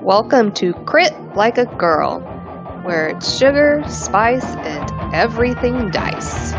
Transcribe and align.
Welcome 0.00 0.52
to 0.52 0.74
Crit 0.86 1.12
Like 1.34 1.58
a 1.58 1.66
Girl, 1.66 2.20
where 2.82 3.08
it's 3.08 3.34
sugar, 3.34 3.82
spice, 3.88 4.44
and 4.44 5.14
everything 5.14 5.90
dice. 5.90 6.52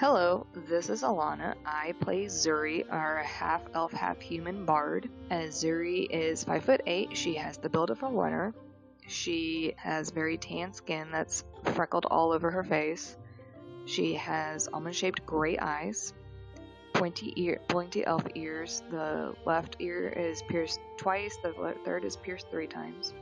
Hello, 0.00 0.46
this 0.54 0.88
is 0.88 1.02
Alana. 1.02 1.56
I 1.66 1.92
play 2.00 2.24
Zuri, 2.24 2.90
our 2.90 3.18
half 3.18 3.60
elf, 3.74 3.92
half 3.92 4.18
human 4.18 4.64
bard. 4.64 5.10
As 5.28 5.62
Zuri 5.62 6.06
is 6.08 6.42
5 6.42 6.64
foot 6.64 6.80
8, 6.86 7.14
she 7.14 7.34
has 7.34 7.58
the 7.58 7.68
build 7.68 7.90
of 7.90 8.02
a 8.02 8.06
runner. 8.06 8.54
She 9.06 9.74
has 9.76 10.08
very 10.08 10.38
tan 10.38 10.72
skin 10.72 11.10
that's 11.12 11.44
freckled 11.74 12.06
all 12.06 12.32
over 12.32 12.50
her 12.50 12.64
face. 12.64 13.18
She 13.84 14.14
has 14.14 14.68
almond 14.72 14.96
shaped 14.96 15.26
gray 15.26 15.58
eyes, 15.58 16.14
pointy 16.94 17.34
ear, 17.36 17.60
pointy 17.68 18.02
elf 18.02 18.24
ears. 18.34 18.82
The 18.90 19.34
left 19.44 19.76
ear 19.80 20.08
is 20.08 20.40
pierced 20.48 20.80
twice, 20.96 21.36
the 21.42 21.74
third 21.84 22.06
is 22.06 22.16
pierced 22.16 22.46
three 22.50 22.68
times. 22.68 23.12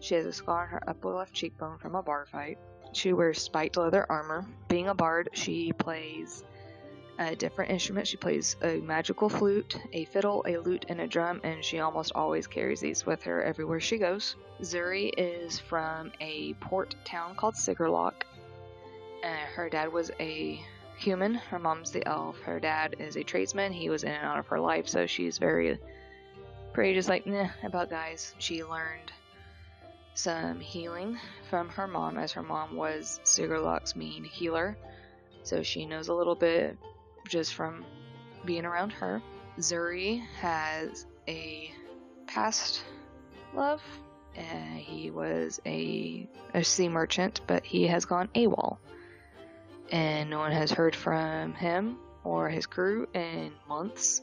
She 0.00 0.14
has 0.14 0.26
a 0.26 0.32
scar 0.34 0.64
on 0.64 0.68
her 0.68 0.90
upper 0.90 1.08
left 1.08 1.32
cheekbone 1.32 1.78
from 1.78 1.94
a 1.94 2.02
bar 2.02 2.26
fight. 2.26 2.58
She 2.92 3.12
wears 3.12 3.40
spiked 3.40 3.76
leather 3.76 4.06
armor. 4.08 4.46
Being 4.68 4.88
a 4.88 4.94
bard, 4.94 5.30
she 5.32 5.72
plays 5.72 6.44
a 7.18 7.34
different 7.34 7.70
instrument. 7.70 8.06
She 8.06 8.16
plays 8.16 8.56
a 8.62 8.78
magical 8.78 9.28
flute, 9.28 9.78
a 9.92 10.04
fiddle, 10.06 10.44
a 10.46 10.56
lute, 10.58 10.86
and 10.88 11.00
a 11.00 11.06
drum, 11.06 11.40
and 11.42 11.64
she 11.64 11.80
almost 11.80 12.12
always 12.14 12.46
carries 12.46 12.80
these 12.80 13.04
with 13.04 13.22
her 13.24 13.42
everywhere 13.42 13.80
she 13.80 13.98
goes. 13.98 14.36
Zuri 14.62 15.10
is 15.16 15.58
from 15.58 16.12
a 16.20 16.54
port 16.54 16.94
town 17.04 17.34
called 17.34 17.56
Sigerlock. 17.56 18.24
Uh, 19.24 19.46
her 19.54 19.68
dad 19.68 19.92
was 19.92 20.10
a 20.20 20.60
human, 20.96 21.34
her 21.34 21.58
mom's 21.58 21.90
the 21.90 22.06
elf. 22.06 22.38
Her 22.40 22.60
dad 22.60 22.96
is 22.98 23.16
a 23.16 23.24
tradesman. 23.24 23.72
He 23.72 23.90
was 23.90 24.04
in 24.04 24.12
and 24.12 24.24
out 24.24 24.38
of 24.38 24.46
her 24.48 24.60
life, 24.60 24.88
so 24.88 25.06
she's 25.06 25.38
very, 25.38 25.78
pretty 26.72 26.94
just 26.94 27.08
like, 27.08 27.26
nah, 27.26 27.48
about 27.64 27.90
guys. 27.90 28.34
She 28.38 28.64
learned 28.64 29.12
some 30.18 30.58
healing 30.58 31.16
from 31.48 31.68
her 31.68 31.86
mom, 31.86 32.18
as 32.18 32.32
her 32.32 32.42
mom 32.42 32.74
was 32.74 33.20
Sigerlock's 33.22 33.94
main 33.94 34.24
healer. 34.24 34.76
So 35.44 35.62
she 35.62 35.86
knows 35.86 36.08
a 36.08 36.14
little 36.14 36.34
bit 36.34 36.76
just 37.28 37.54
from 37.54 37.84
being 38.44 38.64
around 38.64 38.92
her. 38.94 39.22
Zuri 39.58 40.26
has 40.40 41.06
a 41.28 41.70
past 42.26 42.82
love. 43.54 43.80
Uh, 44.36 44.76
he 44.76 45.10
was 45.10 45.60
a, 45.64 46.28
a 46.52 46.64
sea 46.64 46.88
merchant, 46.88 47.40
but 47.46 47.64
he 47.64 47.86
has 47.86 48.04
gone 48.04 48.28
AWOL. 48.34 48.78
And 49.90 50.30
no 50.30 50.38
one 50.38 50.52
has 50.52 50.72
heard 50.72 50.96
from 50.96 51.54
him 51.54 51.96
or 52.24 52.48
his 52.48 52.66
crew 52.66 53.06
in 53.14 53.52
months. 53.68 54.20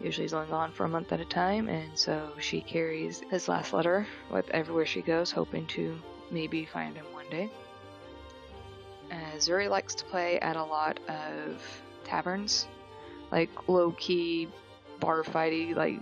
Usually 0.00 0.24
he's 0.24 0.34
only 0.34 0.50
gone 0.50 0.72
for 0.72 0.84
a 0.84 0.88
month 0.88 1.12
at 1.12 1.20
a 1.20 1.24
time, 1.24 1.68
and 1.68 1.96
so 1.98 2.32
she 2.38 2.60
carries 2.60 3.20
his 3.30 3.48
last 3.48 3.72
letter 3.72 4.06
with 4.30 4.48
everywhere 4.50 4.86
she 4.86 5.02
goes, 5.02 5.30
hoping 5.30 5.66
to 5.68 5.98
maybe 6.30 6.64
find 6.64 6.96
him 6.96 7.06
one 7.12 7.28
day. 7.30 7.50
Uh, 9.10 9.36
Zuri 9.36 9.68
likes 9.68 9.94
to 9.94 10.04
play 10.04 10.38
at 10.40 10.56
a 10.56 10.64
lot 10.64 10.98
of 11.08 11.62
taverns, 12.04 12.66
like 13.30 13.68
low 13.68 13.92
key 13.92 14.48
bar 15.00 15.22
fighty, 15.22 15.74
like 15.74 16.00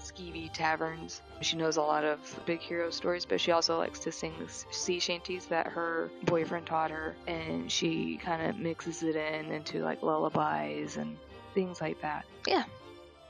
skeevy 0.00 0.52
taverns. 0.52 1.22
She 1.40 1.56
knows 1.56 1.76
a 1.76 1.82
lot 1.82 2.04
of 2.04 2.18
big 2.44 2.60
hero 2.60 2.90
stories, 2.90 3.24
but 3.24 3.40
she 3.40 3.52
also 3.52 3.78
likes 3.78 3.98
to 4.00 4.12
sing 4.12 4.34
sea 4.70 4.98
shanties 4.98 5.46
that 5.46 5.68
her 5.68 6.10
boyfriend 6.24 6.66
taught 6.66 6.90
her, 6.90 7.14
and 7.26 7.70
she 7.70 8.16
kind 8.16 8.42
of 8.42 8.58
mixes 8.58 9.02
it 9.02 9.16
in 9.16 9.52
into 9.52 9.82
like 9.82 10.02
lullabies 10.02 10.96
and 10.96 11.16
things 11.54 11.80
like 11.80 12.00
that. 12.02 12.26
Yeah, 12.46 12.64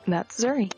that's 0.06 0.42
Zuri. 0.42 0.72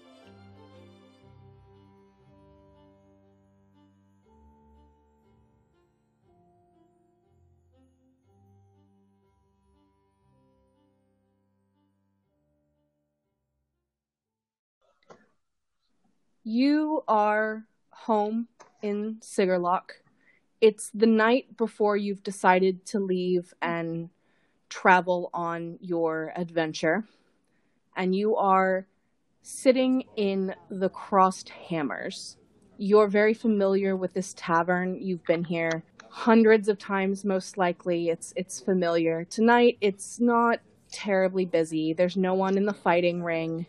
You 16.49 17.03
are 17.09 17.65
home 17.91 18.47
in 18.81 19.17
Sigerlock. 19.21 19.95
It's 20.61 20.91
the 20.95 21.07
night 21.07 21.57
before 21.57 21.97
you've 21.97 22.23
decided 22.23 22.87
to 22.87 23.01
leave 23.01 23.53
and 23.61 24.11
travel 24.69 25.29
on 25.35 25.79
your 25.81 26.33
adventure. 26.37 27.05
And 27.97 28.15
you 28.15 28.37
are 28.37 28.87
sitting 29.43 30.05
in 30.17 30.55
the 30.71 30.89
Crossed 30.89 31.49
Hammers. 31.49 32.37
You're 32.79 33.09
very 33.09 33.33
familiar 33.33 33.97
with 33.97 34.13
this 34.13 34.35
tavern. 34.37 35.01
You've 35.01 35.25
been 35.25 35.45
here 35.45 35.83
hundreds 36.11 36.69
of 36.69 36.79
times 36.79 37.25
most 37.25 37.59
likely. 37.59 38.09
It's 38.09 38.33
it's 38.37 38.61
familiar. 38.61 39.25
Tonight 39.25 39.79
it's 39.81 40.19
not 40.21 40.61
terribly 40.91 41.45
busy. 41.45 41.93
There's 41.93 42.17
no 42.17 42.35
one 42.35 42.57
in 42.57 42.67
the 42.67 42.73
fighting 42.73 43.23
ring. 43.23 43.67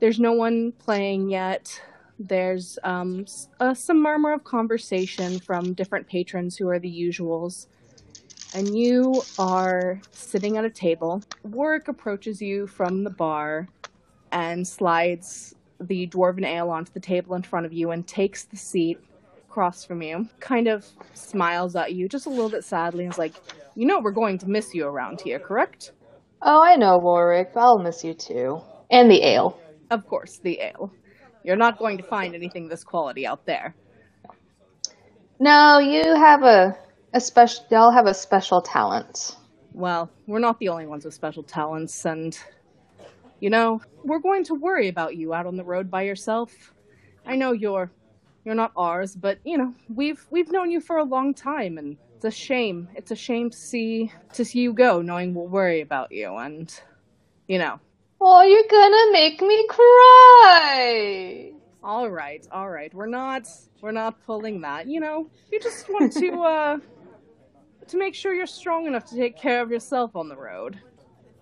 There's 0.00 0.18
no 0.18 0.32
one 0.32 0.72
playing 0.72 1.30
yet. 1.30 1.80
There's 2.18 2.78
um, 2.84 3.24
uh, 3.58 3.74
some 3.74 4.02
murmur 4.02 4.32
of 4.32 4.44
conversation 4.44 5.38
from 5.38 5.72
different 5.72 6.06
patrons 6.06 6.56
who 6.56 6.68
are 6.68 6.78
the 6.78 6.90
usuals. 6.90 7.66
And 8.54 8.76
you 8.76 9.22
are 9.38 10.00
sitting 10.10 10.56
at 10.56 10.64
a 10.64 10.70
table. 10.70 11.22
Warwick 11.44 11.88
approaches 11.88 12.40
you 12.42 12.66
from 12.66 13.04
the 13.04 13.10
bar 13.10 13.68
and 14.32 14.66
slides 14.66 15.54
the 15.80 16.06
dwarven 16.08 16.44
ale 16.44 16.70
onto 16.70 16.92
the 16.92 17.00
table 17.00 17.34
in 17.34 17.42
front 17.42 17.64
of 17.64 17.72
you 17.72 17.90
and 17.90 18.06
takes 18.06 18.44
the 18.44 18.56
seat 18.56 18.98
across 19.48 19.84
from 19.84 20.02
you. 20.02 20.28
Kind 20.40 20.68
of 20.68 20.84
smiles 21.14 21.76
at 21.76 21.94
you 21.94 22.08
just 22.08 22.26
a 22.26 22.30
little 22.30 22.50
bit 22.50 22.64
sadly 22.64 23.04
and 23.04 23.12
is 23.12 23.18
like, 23.18 23.34
You 23.74 23.86
know, 23.86 24.00
we're 24.00 24.10
going 24.10 24.38
to 24.38 24.48
miss 24.48 24.74
you 24.74 24.86
around 24.86 25.20
here, 25.20 25.38
correct? 25.38 25.92
Oh, 26.42 26.62
I 26.62 26.76
know, 26.76 26.98
Warwick. 26.98 27.52
I'll 27.56 27.78
miss 27.78 28.02
you 28.02 28.14
too. 28.14 28.60
And 28.90 29.10
the 29.10 29.22
ale. 29.22 29.60
Of 29.90 30.06
course, 30.06 30.38
the 30.38 30.60
ale. 30.60 30.92
You're 31.44 31.56
not 31.56 31.78
going 31.78 31.98
to 31.98 32.04
find 32.04 32.34
anything 32.34 32.68
this 32.68 32.84
quality 32.84 33.26
out 33.26 33.46
there. 33.46 33.74
No, 35.38 35.78
you 35.78 36.02
have 36.14 36.42
a, 36.42 36.76
a 37.12 37.20
special. 37.20 37.64
Y'all 37.70 37.90
have 37.90 38.06
a 38.06 38.14
special 38.14 38.62
talent. 38.62 39.36
Well, 39.72 40.10
we're 40.26 40.38
not 40.38 40.58
the 40.58 40.68
only 40.68 40.86
ones 40.86 41.04
with 41.04 41.14
special 41.14 41.42
talents, 41.42 42.04
and 42.04 42.38
you 43.40 43.50
know, 43.50 43.80
we're 44.04 44.18
going 44.18 44.44
to 44.44 44.54
worry 44.54 44.88
about 44.88 45.16
you 45.16 45.34
out 45.34 45.46
on 45.46 45.56
the 45.56 45.64
road 45.64 45.90
by 45.90 46.02
yourself. 46.02 46.72
I 47.26 47.36
know 47.36 47.52
you're 47.52 47.90
you're 48.44 48.54
not 48.54 48.72
ours, 48.76 49.14
but 49.14 49.38
you 49.44 49.58
know, 49.58 49.74
we've 49.94 50.24
we've 50.30 50.50
known 50.50 50.70
you 50.70 50.80
for 50.80 50.98
a 50.98 51.04
long 51.04 51.34
time 51.34 51.78
and 51.78 51.96
it's 52.16 52.24
a 52.26 52.30
shame. 52.30 52.88
It's 52.94 53.10
a 53.10 53.16
shame 53.16 53.48
to 53.50 53.56
see 53.56 54.12
to 54.34 54.44
see 54.44 54.60
you 54.60 54.74
go 54.74 55.00
knowing 55.00 55.34
we'll 55.34 55.46
worry 55.46 55.80
about 55.80 56.12
you 56.12 56.36
and 56.36 56.72
you 57.48 57.58
know. 57.58 57.80
Oh, 58.20 58.42
you're 58.42 58.68
gonna 58.70 59.12
make 59.12 59.40
me 59.40 59.66
cry. 59.68 61.52
All 61.82 62.10
right, 62.10 62.46
all 62.52 62.68
right. 62.68 62.92
We're 62.92 63.06
not 63.06 63.46
we're 63.80 63.92
not 63.92 64.22
pulling 64.26 64.60
that. 64.60 64.86
You 64.86 65.00
know, 65.00 65.30
you 65.50 65.60
just 65.60 65.88
want 65.88 66.12
to 66.12 66.30
uh 66.42 66.78
to 67.90 67.98
make 67.98 68.14
sure 68.14 68.34
you're 68.34 68.46
strong 68.46 68.86
enough 68.86 69.04
to 69.06 69.16
take 69.16 69.36
care 69.36 69.62
of 69.62 69.70
yourself 69.70 70.16
on 70.16 70.28
the 70.28 70.36
road. 70.36 70.78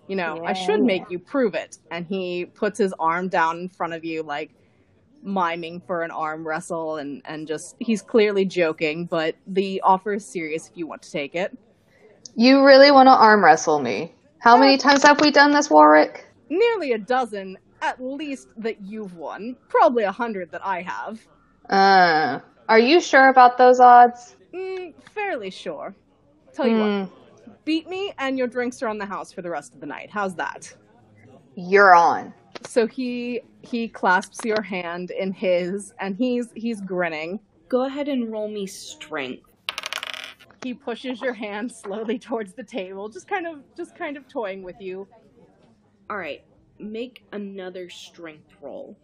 You 0.07 0.17
know, 0.17 0.41
yeah. 0.43 0.49
I 0.49 0.53
should 0.55 0.83
make 0.83 1.11
you 1.11 1.19
prove 1.19 1.55
it. 1.55 1.79
And 1.91 2.07
he 2.07 2.47
puts 2.47 2.79
his 2.79 2.95
arm 2.99 3.29
down 3.29 3.59
in 3.59 3.69
front 3.69 3.93
of 3.93 4.05
you 4.05 4.23
like 4.23 4.51
miming 5.23 5.83
for 5.87 6.03
an 6.03 6.11
arm 6.11 6.47
wrestle 6.47 6.97
and 6.97 7.21
and 7.25 7.47
just 7.47 7.77
he's 7.79 8.03
clearly 8.03 8.45
joking, 8.45 9.05
but 9.05 9.37
the 9.47 9.81
offer 9.83 10.15
is 10.15 10.25
serious 10.25 10.69
if 10.69 10.77
you 10.77 10.87
want 10.87 11.03
to 11.03 11.11
take 11.11 11.35
it. 11.35 11.57
You 12.35 12.65
really 12.65 12.91
want 12.91 13.09
to 13.09 13.13
arm 13.13 13.45
wrestle 13.45 13.81
me? 13.81 14.15
How 14.41 14.57
many 14.57 14.79
times 14.79 15.03
have 15.03 15.21
we 15.21 15.31
done 15.31 15.53
this, 15.53 15.69
Warwick? 15.69 16.25
Nearly 16.49 16.93
a 16.93 16.99
dozen, 16.99 17.59
at 17.83 18.01
least 18.01 18.49
that 18.57 18.81
you've 18.81 19.17
won. 19.17 19.57
Probably 19.69 20.05
a 20.05 20.13
hundred 20.13 20.53
that 20.53 20.65
I 20.65 20.83
have. 20.83 21.21
Uh, 21.69 22.39
are 22.69 22.79
you 22.79 23.01
sure 23.01 23.29
about 23.29 23.59
those 23.59 23.81
odds? 23.81 24.37
Mm, 24.55 24.95
fairly 25.15 25.51
sure. 25.51 25.95
Tell 26.59 26.67
you 26.67 26.77
Hmm, 26.77 26.81
what, 26.81 27.65
beat 27.65 27.89
me 27.89 28.13
and 28.19 28.37
your 28.37 28.49
drinks 28.49 28.83
are 28.83 28.89
on 28.89 28.99
the 28.99 29.07
house 29.07 29.33
for 29.33 29.43
the 29.43 29.51
rest 29.51 29.75
of 29.75 29.81
the 29.81 29.87
night. 29.87 30.11
How's 30.11 30.35
that? 30.35 30.75
You're 31.55 31.95
on. 31.95 32.35
So 32.67 32.89
he 32.89 33.43
he 33.63 33.89
clasps 33.89 34.45
your 34.45 34.63
hand 34.63 35.13
in 35.13 35.33
his 35.33 35.95
and 36.01 36.17
he's 36.17 36.49
he's 36.57 36.81
grinning. 36.81 37.39
Go 37.69 37.87
ahead 37.87 38.09
and 38.09 38.33
roll 38.33 38.49
me 38.49 38.67
strength. 38.67 39.45
He 40.65 40.75
pushes 40.75 41.23
your 41.23 41.35
hand 41.35 41.71
slowly 41.71 42.19
towards 42.19 42.55
the 42.55 42.65
table, 42.65 43.09
just 43.09 43.29
kind 43.29 43.47
of 43.47 43.63
just 43.77 43.95
kind 43.95 44.17
of 44.17 44.27
toying 44.29 44.65
with 44.65 44.81
you. 44.81 45.09
All 46.11 46.19
right, 46.19 46.43
make 46.81 47.25
another 47.33 47.89
strength 47.89 48.51
roll. 48.61 48.99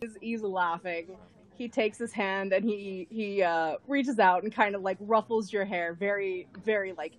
He's, 0.00 0.16
he's 0.22 0.42
laughing. 0.42 1.18
He 1.56 1.68
takes 1.68 1.98
his 1.98 2.12
hand 2.12 2.52
and 2.52 2.64
he 2.64 3.08
he 3.10 3.42
uh, 3.42 3.76
reaches 3.88 4.18
out 4.20 4.44
and 4.44 4.54
kind 4.54 4.74
of 4.76 4.82
like 4.82 4.98
ruffles 5.00 5.52
your 5.52 5.64
hair, 5.66 5.94
very 5.94 6.48
very 6.56 6.92
like 6.94 7.18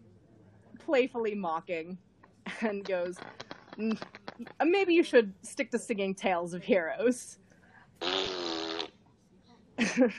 playfully 0.80 1.36
mocking, 1.36 2.00
and 2.62 2.86
goes, 2.88 3.22
"Mm, 3.80 4.00
"Maybe 4.64 4.94
you 4.96 5.04
should 5.04 5.36
stick 5.44 5.72
to 5.72 5.80
singing 5.80 6.16
tales 6.16 6.54
of 6.54 6.64
heroes." 6.64 7.40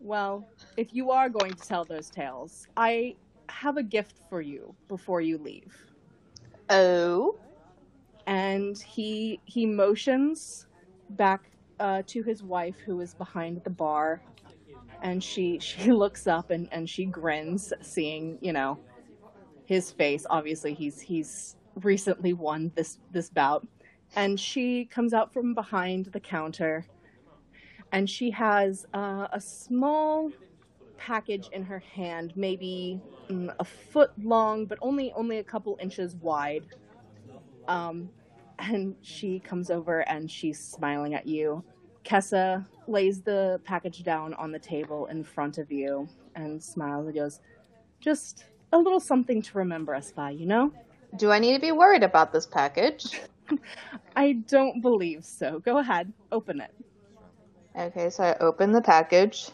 well, 0.00 0.48
if 0.76 0.94
you 0.94 1.10
are 1.10 1.28
going 1.30 1.56
to 1.56 1.66
tell 1.66 1.84
those 1.84 2.10
tales, 2.10 2.66
I 2.76 3.16
have 3.50 3.76
a 3.76 3.82
gift 3.82 4.18
for 4.28 4.40
you 4.42 4.76
before 4.88 5.20
you 5.22 5.38
leave. 5.38 5.74
Oh. 6.68 7.38
and 8.26 8.78
he 8.78 9.42
he 9.46 9.66
motions 9.66 10.66
back 11.10 11.51
uh, 11.82 12.00
to 12.06 12.22
his 12.22 12.44
wife 12.44 12.76
who 12.86 13.00
is 13.00 13.12
behind 13.12 13.60
the 13.64 13.70
bar 13.70 14.22
and 15.02 15.22
she 15.22 15.58
she 15.68 15.92
looks 15.92 16.26
up 16.26 16.50
and, 16.50 16.68
and 16.72 16.88
she 16.88 17.04
grins 17.04 17.72
seeing 17.82 18.38
you 18.40 18.52
know 18.52 18.78
his 19.64 19.90
face. 19.90 20.24
Obviously 20.30 20.72
he's 20.74 21.00
he's 21.00 21.56
recently 21.82 22.32
won 22.32 22.70
this 22.74 22.98
this 23.10 23.28
bout. 23.28 23.66
And 24.14 24.38
she 24.38 24.84
comes 24.84 25.14
out 25.14 25.32
from 25.32 25.54
behind 25.54 26.06
the 26.06 26.20
counter 26.20 26.86
and 27.92 28.08
she 28.08 28.30
has 28.30 28.86
uh, 28.94 29.26
a 29.32 29.40
small 29.40 30.30
package 30.98 31.48
in 31.52 31.64
her 31.64 31.80
hand 31.80 32.32
maybe 32.36 33.00
mm, 33.28 33.52
a 33.58 33.64
foot 33.64 34.12
long 34.22 34.66
but 34.66 34.78
only 34.82 35.12
only 35.14 35.38
a 35.38 35.44
couple 35.44 35.76
inches 35.80 36.14
wide. 36.16 36.66
Um, 37.66 38.10
and 38.58 38.94
she 39.02 39.40
comes 39.40 39.70
over 39.70 40.00
and 40.08 40.30
she's 40.30 40.60
smiling 40.60 41.14
at 41.14 41.26
you. 41.26 41.64
Kessa 42.04 42.66
lays 42.86 43.22
the 43.22 43.60
package 43.64 44.02
down 44.02 44.34
on 44.34 44.52
the 44.52 44.58
table 44.58 45.06
in 45.06 45.22
front 45.22 45.58
of 45.58 45.70
you 45.70 46.08
and 46.34 46.62
smiles 46.62 47.06
and 47.06 47.14
goes, 47.14 47.40
Just 48.00 48.44
a 48.72 48.78
little 48.78 49.00
something 49.00 49.42
to 49.42 49.58
remember 49.58 49.94
us 49.94 50.10
by, 50.12 50.30
you 50.30 50.46
know? 50.46 50.72
Do 51.16 51.30
I 51.30 51.38
need 51.38 51.54
to 51.54 51.60
be 51.60 51.72
worried 51.72 52.02
about 52.02 52.32
this 52.32 52.46
package? 52.46 53.20
I 54.16 54.32
don't 54.48 54.80
believe 54.80 55.24
so. 55.24 55.58
Go 55.60 55.78
ahead, 55.78 56.12
open 56.30 56.60
it. 56.60 56.74
Okay, 57.78 58.10
so 58.10 58.24
I 58.24 58.36
open 58.38 58.72
the 58.72 58.82
package. 58.82 59.50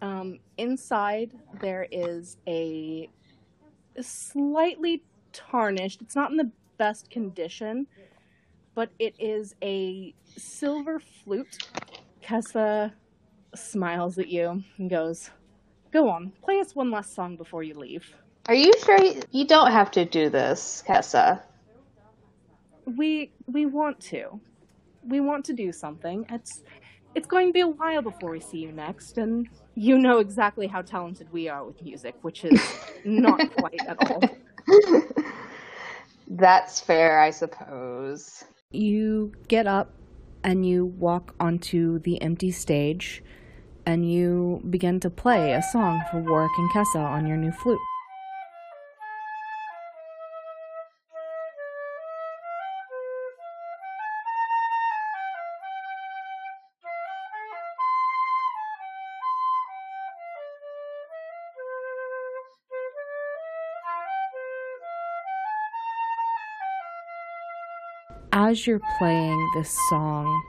Um, 0.00 0.40
inside, 0.58 1.32
there 1.60 1.86
is 1.90 2.36
a 2.46 3.08
slightly 4.00 5.02
tarnished, 5.32 6.02
it's 6.02 6.16
not 6.16 6.30
in 6.30 6.36
the 6.36 6.50
best 6.78 7.10
condition, 7.10 7.86
but 8.74 8.90
it 8.98 9.14
is 9.18 9.54
a 9.62 10.14
silver 10.36 11.00
flute. 11.00 11.58
Kessa 12.22 12.92
smiles 13.54 14.18
at 14.18 14.28
you 14.28 14.62
and 14.78 14.90
goes, 14.90 15.30
Go 15.92 16.08
on, 16.08 16.32
play 16.42 16.58
us 16.58 16.74
one 16.74 16.90
last 16.90 17.14
song 17.14 17.36
before 17.36 17.62
you 17.62 17.74
leave. 17.74 18.14
Are 18.46 18.54
you 18.54 18.72
sure 18.84 18.98
you, 19.30 19.46
don't 19.46 19.70
have 19.70 19.90
to 19.92 20.04
do 20.04 20.30
this, 20.30 20.82
Kessa? 20.86 21.42
We 22.86 23.32
we 23.46 23.66
want 23.66 24.00
to. 24.10 24.40
We 25.04 25.20
want 25.20 25.44
to 25.46 25.52
do 25.52 25.70
something. 25.70 26.26
It's 26.30 26.62
it's 27.14 27.28
going 27.28 27.48
to 27.48 27.52
be 27.52 27.60
a 27.60 27.68
while 27.68 28.02
before 28.02 28.30
we 28.30 28.40
see 28.40 28.58
you 28.58 28.72
next, 28.72 29.18
and 29.18 29.48
you 29.74 29.98
know 29.98 30.18
exactly 30.18 30.66
how 30.66 30.82
talented 30.82 31.30
we 31.30 31.48
are 31.48 31.64
with 31.64 31.80
music, 31.82 32.16
which 32.22 32.44
is 32.44 32.60
not 33.04 33.54
quite 33.56 33.80
at 33.86 34.10
all. 34.10 34.22
That's 36.26 36.80
fair, 36.80 37.20
I 37.20 37.30
suppose. 37.30 38.44
You 38.72 39.32
get 39.48 39.66
up 39.66 39.92
and 40.42 40.66
you 40.66 40.86
walk 40.86 41.34
onto 41.38 41.98
the 42.00 42.20
empty 42.20 42.50
stage 42.50 43.22
and 43.86 44.10
you 44.10 44.62
begin 44.68 45.00
to 45.00 45.10
play 45.10 45.52
a 45.52 45.62
song 45.62 46.02
for 46.10 46.20
Warwick 46.20 46.52
and 46.58 46.70
Kessa 46.70 47.04
on 47.04 47.26
your 47.26 47.36
new 47.36 47.52
flute. 47.52 47.78
As 68.34 68.66
you're 68.66 68.80
playing 68.96 69.50
this 69.52 69.76
song, 69.90 70.42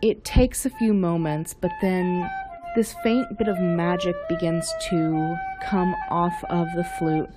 it 0.00 0.24
takes 0.24 0.64
a 0.64 0.70
few 0.70 0.94
moments, 0.94 1.52
but 1.52 1.70
then 1.82 2.26
this 2.74 2.94
faint 3.02 3.26
bit 3.36 3.48
of 3.48 3.60
magic 3.60 4.16
begins 4.26 4.66
to 4.88 5.36
come 5.62 5.94
off 6.08 6.42
of 6.48 6.68
the 6.74 6.84
flute 6.98 7.28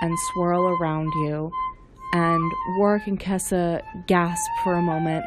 and 0.00 0.18
swirl 0.32 0.68
around 0.80 1.12
you. 1.16 1.52
And 2.14 2.50
Warwick 2.78 3.08
and 3.08 3.20
Kessa 3.20 3.82
gasp 4.06 4.50
for 4.64 4.72
a 4.72 4.82
moment 4.82 5.26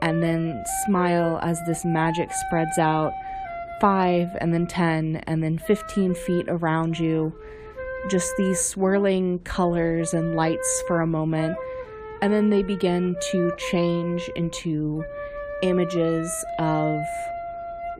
and 0.00 0.22
then 0.22 0.64
smile 0.86 1.38
as 1.42 1.60
this 1.66 1.84
magic 1.84 2.32
spreads 2.32 2.78
out 2.78 3.12
five 3.82 4.28
and 4.40 4.54
then 4.54 4.66
10 4.66 5.16
and 5.26 5.42
then 5.42 5.58
15 5.58 6.14
feet 6.14 6.46
around 6.48 6.98
you. 6.98 7.38
Just 8.08 8.32
these 8.38 8.58
swirling 8.58 9.40
colors 9.40 10.14
and 10.14 10.36
lights 10.36 10.82
for 10.86 11.02
a 11.02 11.06
moment. 11.06 11.58
And 12.20 12.32
then 12.32 12.50
they 12.50 12.62
begin 12.62 13.16
to 13.30 13.52
change 13.70 14.28
into 14.34 15.04
images 15.62 16.30
of 16.58 17.00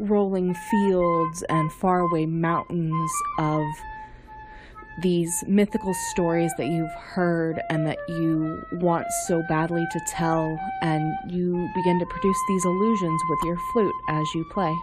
rolling 0.00 0.54
fields 0.54 1.42
and 1.48 1.72
faraway 1.72 2.26
mountains 2.26 3.10
of 3.38 3.62
these 5.02 5.44
mythical 5.46 5.94
stories 6.10 6.52
that 6.58 6.66
you've 6.66 6.92
heard 6.94 7.60
and 7.70 7.86
that 7.86 7.98
you 8.08 8.60
want 8.72 9.06
so 9.26 9.42
badly 9.48 9.86
to 9.92 10.00
tell, 10.08 10.58
and 10.82 11.14
you 11.30 11.68
begin 11.76 12.00
to 12.00 12.06
produce 12.06 12.38
these 12.48 12.64
illusions 12.64 13.22
with 13.28 13.38
your 13.44 13.56
flute 13.72 13.94
as 14.08 14.26
you 14.34 14.44
play. 14.50 14.74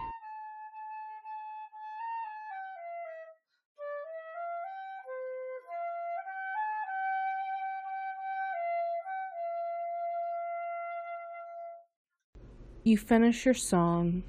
You 12.86 12.96
finish 12.96 13.44
your 13.44 13.52
song, 13.52 14.22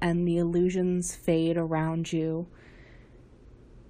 and 0.00 0.24
the 0.24 0.38
illusions 0.38 1.16
fade 1.16 1.56
around 1.56 2.12
you, 2.12 2.46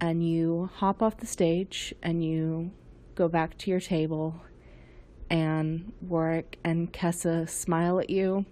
and 0.01 0.27
you 0.27 0.71
hop 0.77 1.03
off 1.03 1.19
the 1.19 1.27
stage 1.27 1.95
and 2.03 2.25
you 2.25 2.71
go 3.17 3.29
back 3.29 3.59
to 3.59 3.71
your 3.71 3.81
table, 3.81 4.41
and 5.29 5.93
Warwick 6.01 6.59
and 6.65 6.91
Kessa 6.91 7.47
smile 7.51 8.01
at 8.01 8.09
you, 8.09 8.47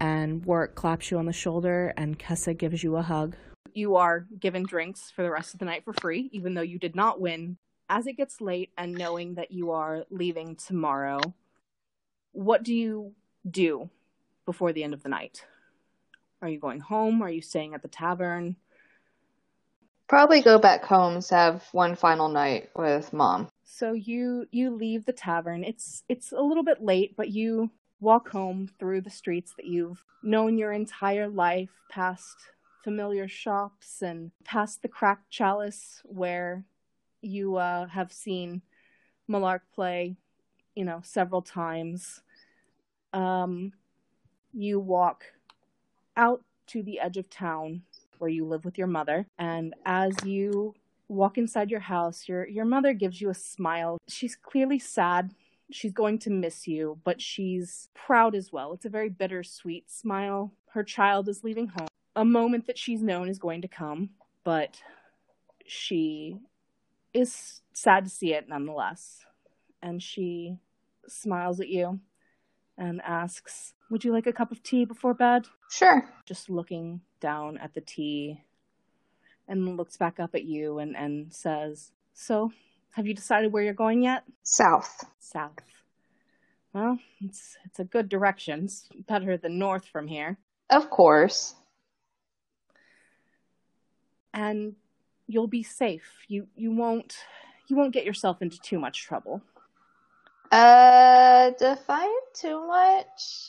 and 0.00 0.44
Warwick 0.44 0.74
claps 0.74 1.12
you 1.12 1.18
on 1.18 1.26
the 1.26 1.32
shoulder, 1.32 1.94
and 1.96 2.18
Kessa 2.18 2.52
gives 2.52 2.82
you 2.82 2.96
a 2.96 3.02
hug. 3.02 3.36
You 3.74 3.94
are 3.94 4.26
given 4.40 4.64
drinks 4.64 5.12
for 5.12 5.22
the 5.22 5.30
rest 5.30 5.54
of 5.54 5.60
the 5.60 5.64
night 5.64 5.84
for 5.84 5.92
free, 5.92 6.28
even 6.32 6.54
though 6.54 6.60
you 6.60 6.80
did 6.80 6.96
not 6.96 7.20
win. 7.20 7.56
As 7.88 8.08
it 8.08 8.16
gets 8.16 8.40
late 8.40 8.70
and 8.76 8.98
knowing 8.98 9.34
that 9.34 9.52
you 9.52 9.70
are 9.70 10.06
leaving 10.10 10.56
tomorrow, 10.56 11.20
what 12.32 12.64
do 12.64 12.74
you 12.74 13.14
do 13.48 13.88
before 14.44 14.72
the 14.72 14.84
end 14.84 14.94
of 14.94 15.02
the 15.02 15.08
night? 15.08 15.44
Are 16.40 16.48
you 16.48 16.58
going 16.58 16.80
home? 16.80 17.22
Are 17.22 17.30
you 17.30 17.42
staying 17.42 17.74
at 17.74 17.82
the 17.82 17.88
tavern? 17.88 18.56
Probably 20.08 20.42
go 20.42 20.58
back 20.58 20.84
home 20.84 21.22
to 21.22 21.34
have 21.34 21.64
one 21.72 21.94
final 21.94 22.28
night 22.28 22.70
with 22.76 23.12
mom. 23.12 23.48
So 23.64 23.92
you 23.92 24.46
you 24.50 24.70
leave 24.70 25.06
the 25.06 25.12
tavern. 25.12 25.64
It's 25.64 26.02
it's 26.08 26.32
a 26.32 26.40
little 26.40 26.64
bit 26.64 26.82
late, 26.82 27.16
but 27.16 27.30
you 27.30 27.70
walk 28.00 28.28
home 28.28 28.68
through 28.78 29.00
the 29.00 29.10
streets 29.10 29.54
that 29.56 29.66
you've 29.66 30.04
known 30.22 30.58
your 30.58 30.72
entire 30.72 31.28
life, 31.28 31.70
past 31.88 32.36
familiar 32.82 33.28
shops 33.28 34.02
and 34.02 34.32
past 34.44 34.82
the 34.82 34.88
cracked 34.88 35.30
chalice 35.30 36.02
where 36.04 36.64
you 37.22 37.56
uh, 37.56 37.86
have 37.86 38.12
seen 38.12 38.60
Malark 39.30 39.60
play, 39.72 40.16
you 40.74 40.84
know, 40.84 41.00
several 41.04 41.42
times. 41.42 42.20
Um, 43.12 43.72
you 44.52 44.78
walk 44.80 45.24
out 46.16 46.42
to 46.68 46.82
the 46.82 47.00
edge 47.00 47.16
of 47.16 47.30
town 47.30 47.82
where 48.18 48.30
you 48.30 48.44
live 48.44 48.64
with 48.64 48.78
your 48.78 48.86
mother. 48.86 49.26
And 49.38 49.74
as 49.84 50.14
you 50.24 50.74
walk 51.08 51.38
inside 51.38 51.70
your 51.70 51.80
house, 51.80 52.28
your 52.28 52.46
your 52.46 52.64
mother 52.64 52.92
gives 52.92 53.20
you 53.20 53.30
a 53.30 53.34
smile. 53.34 53.98
She's 54.08 54.36
clearly 54.36 54.78
sad. 54.78 55.34
She's 55.70 55.92
going 55.92 56.18
to 56.20 56.30
miss 56.30 56.68
you, 56.68 56.98
but 57.02 57.20
she's 57.20 57.88
proud 57.94 58.34
as 58.34 58.52
well. 58.52 58.72
It's 58.74 58.84
a 58.84 58.90
very 58.90 59.08
bittersweet 59.08 59.90
smile. 59.90 60.52
Her 60.70 60.84
child 60.84 61.28
is 61.28 61.44
leaving 61.44 61.68
home. 61.68 61.88
A 62.14 62.24
moment 62.24 62.66
that 62.66 62.78
she's 62.78 63.02
known 63.02 63.28
is 63.28 63.38
going 63.38 63.62
to 63.62 63.68
come, 63.68 64.10
but 64.44 64.82
she 65.66 66.36
is 67.14 67.62
sad 67.72 68.04
to 68.04 68.10
see 68.10 68.34
it 68.34 68.48
nonetheless. 68.48 69.24
And 69.82 70.02
she 70.02 70.58
smiles 71.08 71.58
at 71.58 71.68
you 71.68 72.00
and 72.76 73.00
asks, 73.02 73.74
Would 73.92 74.04
you 74.04 74.12
like 74.12 74.26
a 74.26 74.32
cup 74.32 74.50
of 74.50 74.62
tea 74.62 74.86
before 74.86 75.12
bed? 75.12 75.44
Sure. 75.70 76.08
Just 76.24 76.48
looking 76.48 77.02
down 77.20 77.58
at 77.58 77.74
the 77.74 77.82
tea 77.82 78.40
and 79.46 79.76
looks 79.76 79.98
back 79.98 80.18
up 80.18 80.34
at 80.34 80.44
you 80.44 80.78
and, 80.78 80.96
and 80.96 81.30
says, 81.30 81.92
So, 82.14 82.52
have 82.92 83.06
you 83.06 83.12
decided 83.12 83.52
where 83.52 83.62
you're 83.62 83.74
going 83.74 84.02
yet? 84.02 84.24
South. 84.44 85.04
South. 85.18 85.52
Well, 86.72 87.00
it's 87.20 87.58
it's 87.66 87.80
a 87.80 87.84
good 87.84 88.08
direction. 88.08 88.64
It's 88.64 88.88
better 89.06 89.36
than 89.36 89.58
north 89.58 89.84
from 89.84 90.06
here. 90.06 90.38
Of 90.70 90.88
course. 90.88 91.54
And 94.32 94.74
you'll 95.26 95.48
be 95.48 95.62
safe. 95.62 96.24
You 96.28 96.46
you 96.56 96.72
won't 96.72 97.14
you 97.68 97.76
won't 97.76 97.92
get 97.92 98.06
yourself 98.06 98.40
into 98.40 98.58
too 98.58 98.78
much 98.78 99.02
trouble. 99.02 99.42
Uh, 100.52 101.50
define 101.58 102.08
too 102.34 102.66
much. 102.66 103.48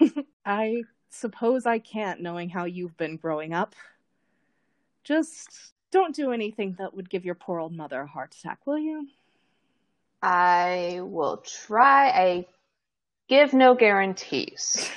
I 0.46 0.84
suppose 1.10 1.66
I 1.66 1.80
can't, 1.80 2.20
knowing 2.20 2.48
how 2.48 2.66
you've 2.66 2.96
been 2.96 3.16
growing 3.16 3.52
up. 3.52 3.74
Just 5.02 5.72
don't 5.90 6.14
do 6.14 6.30
anything 6.30 6.76
that 6.78 6.94
would 6.94 7.10
give 7.10 7.24
your 7.24 7.34
poor 7.34 7.58
old 7.58 7.74
mother 7.74 8.00
a 8.00 8.06
heart 8.06 8.36
attack, 8.38 8.60
will 8.64 8.78
you? 8.78 9.08
I 10.22 11.00
will 11.02 11.38
try. 11.38 12.10
I 12.10 12.46
give 13.28 13.52
no 13.52 13.74
guarantees. 13.74 14.88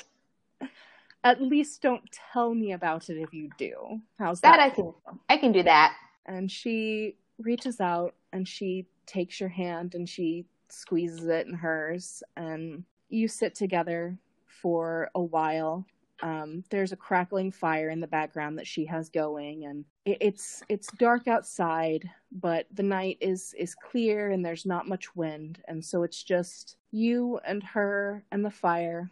At 1.23 1.41
least 1.41 1.81
don't 1.81 2.03
tell 2.31 2.53
me 2.53 2.73
about 2.73 3.09
it 3.09 3.17
if 3.17 3.33
you 3.33 3.49
do. 3.57 4.01
How's 4.19 4.39
that? 4.41 4.57
That 4.57 4.59
I 4.59 4.69
can. 4.69 4.93
I 5.29 5.37
can 5.37 5.51
do 5.51 5.63
that. 5.63 5.95
And 6.27 6.51
she 6.51 7.15
reaches 7.39 7.81
out 7.81 8.13
and 8.31 8.47
she 8.47 8.85
takes 9.07 9.39
your 9.39 9.49
hand 9.49 9.95
and 9.95 10.07
she 10.07 10.45
squeezes 10.71 11.25
it 11.25 11.47
in 11.47 11.53
hers, 11.53 12.23
and 12.35 12.83
you 13.09 13.27
sit 13.27 13.55
together 13.55 14.17
for 14.47 15.09
a 15.15 15.21
while. 15.21 15.85
Um, 16.21 16.63
there's 16.69 16.91
a 16.91 16.97
crackling 16.97 17.51
fire 17.51 17.89
in 17.89 18.01
the 18.01 18.07
background 18.07 18.57
that 18.57 18.67
she 18.67 18.85
has 18.85 19.09
going, 19.09 19.65
and 19.65 19.85
it, 20.05 20.17
it's 20.19 20.61
it's 20.67 20.91
dark 20.93 21.27
outside, 21.27 22.09
but 22.31 22.67
the 22.73 22.83
night 22.83 23.17
is 23.21 23.55
is 23.57 23.73
clear 23.73 24.31
and 24.31 24.45
there's 24.45 24.65
not 24.65 24.87
much 24.87 25.15
wind, 25.15 25.59
and 25.67 25.83
so 25.83 26.03
it's 26.03 26.23
just 26.23 26.77
you 26.91 27.39
and 27.45 27.63
her 27.63 28.23
and 28.31 28.43
the 28.43 28.51
fire. 28.51 29.09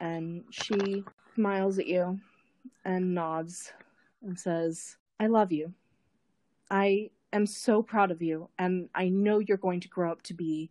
And 0.00 0.44
she 0.50 1.04
smiles 1.34 1.78
at 1.78 1.86
you 1.86 2.20
and 2.84 3.14
nods 3.14 3.72
and 4.22 4.38
says, 4.38 4.96
"I 5.18 5.26
love 5.26 5.52
you. 5.52 5.72
I 6.70 7.10
am 7.32 7.46
so 7.46 7.82
proud 7.82 8.10
of 8.10 8.22
you, 8.22 8.48
and 8.58 8.88
I 8.94 9.08
know 9.08 9.38
you're 9.38 9.56
going 9.56 9.80
to 9.80 9.88
grow 9.88 10.10
up 10.10 10.22
to 10.24 10.34
be 10.34 10.70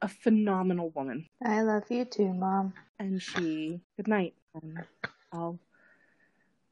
a 0.00 0.08
phenomenal 0.08 0.90
woman. 0.90 1.26
I 1.44 1.62
love 1.62 1.84
you 1.90 2.04
too, 2.04 2.32
Mom. 2.32 2.74
And 2.98 3.22
she, 3.22 3.80
good 3.96 4.08
night, 4.08 4.34
and 4.54 4.84
I'll, 5.32 5.58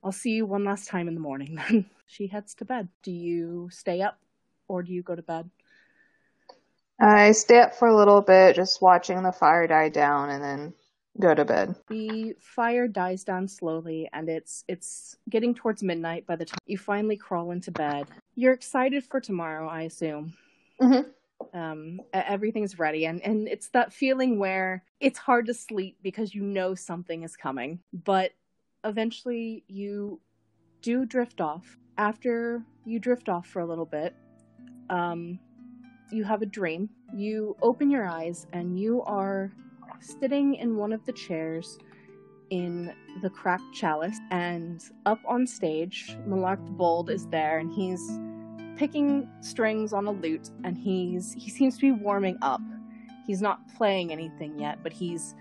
I'll 0.02 0.12
see 0.12 0.30
you 0.30 0.46
one 0.46 0.64
last 0.64 0.88
time 0.88 1.08
in 1.08 1.14
the 1.14 1.20
morning. 1.20 1.56
Then 1.56 1.86
she 2.06 2.26
heads 2.26 2.54
to 2.56 2.64
bed. 2.64 2.88
Do 3.02 3.12
you 3.12 3.68
stay 3.70 4.02
up, 4.02 4.18
or 4.68 4.82
do 4.82 4.92
you 4.92 5.02
go 5.02 5.14
to 5.14 5.22
bed? 5.22 5.50
I 7.00 7.32
stay 7.32 7.60
up 7.60 7.74
for 7.74 7.88
a 7.88 7.96
little 7.96 8.22
bit, 8.22 8.56
just 8.56 8.80
watching 8.80 9.22
the 9.22 9.32
fire 9.32 9.66
die 9.66 9.90
down, 9.90 10.30
and 10.30 10.42
then 10.42 10.74
go 11.20 11.34
to 11.34 11.44
bed. 11.44 11.74
The 11.88 12.34
fire 12.40 12.88
dies 12.88 13.24
down 13.24 13.48
slowly 13.48 14.08
and 14.12 14.28
it's 14.28 14.64
it's 14.68 15.16
getting 15.30 15.54
towards 15.54 15.82
midnight 15.82 16.26
by 16.26 16.36
the 16.36 16.44
time 16.44 16.58
you 16.66 16.78
finally 16.78 17.16
crawl 17.16 17.50
into 17.50 17.70
bed. 17.70 18.06
You're 18.36 18.52
excited 18.52 19.02
for 19.02 19.18
tomorrow, 19.18 19.66
I 19.66 19.82
assume. 19.82 20.34
Mhm. 20.80 21.06
Um 21.52 22.00
everything's 22.12 22.78
ready 22.78 23.06
and 23.06 23.20
and 23.22 23.48
it's 23.48 23.68
that 23.70 23.92
feeling 23.92 24.38
where 24.38 24.84
it's 25.00 25.18
hard 25.18 25.46
to 25.46 25.54
sleep 25.54 25.96
because 26.02 26.34
you 26.34 26.42
know 26.42 26.74
something 26.74 27.22
is 27.22 27.36
coming, 27.36 27.80
but 27.92 28.32
eventually 28.84 29.64
you 29.66 30.20
do 30.82 31.06
drift 31.06 31.40
off. 31.40 31.78
After 31.98 32.62
you 32.84 32.98
drift 32.98 33.28
off 33.28 33.46
for 33.46 33.60
a 33.60 33.66
little 33.66 33.86
bit, 33.86 34.14
um 34.90 35.38
you 36.10 36.24
have 36.24 36.42
a 36.42 36.46
dream. 36.46 36.90
You 37.14 37.56
open 37.62 37.90
your 37.90 38.06
eyes 38.06 38.46
and 38.52 38.78
you 38.78 39.02
are 39.02 39.50
sitting 40.00 40.54
in 40.56 40.76
one 40.76 40.92
of 40.92 41.04
the 41.06 41.12
chairs 41.12 41.78
in 42.50 42.94
the 43.22 43.30
cracked 43.30 43.72
chalice, 43.74 44.18
and 44.30 44.80
up 45.04 45.18
on 45.26 45.46
stage, 45.46 46.16
Malark 46.28 46.64
the 46.64 46.72
Bold 46.72 47.10
is 47.10 47.26
there, 47.26 47.58
and 47.58 47.72
he's 47.72 48.20
picking 48.76 49.28
strings 49.40 49.92
on 49.92 50.06
a 50.06 50.10
lute, 50.10 50.50
and 50.64 50.76
he's 50.76 51.32
he 51.32 51.50
seems 51.50 51.76
to 51.76 51.80
be 51.80 51.92
warming 51.92 52.38
up. 52.42 52.60
He's 53.26 53.42
not 53.42 53.60
playing 53.76 54.12
anything 54.12 54.58
yet, 54.58 54.82
but 54.82 54.92
he's 54.92 55.34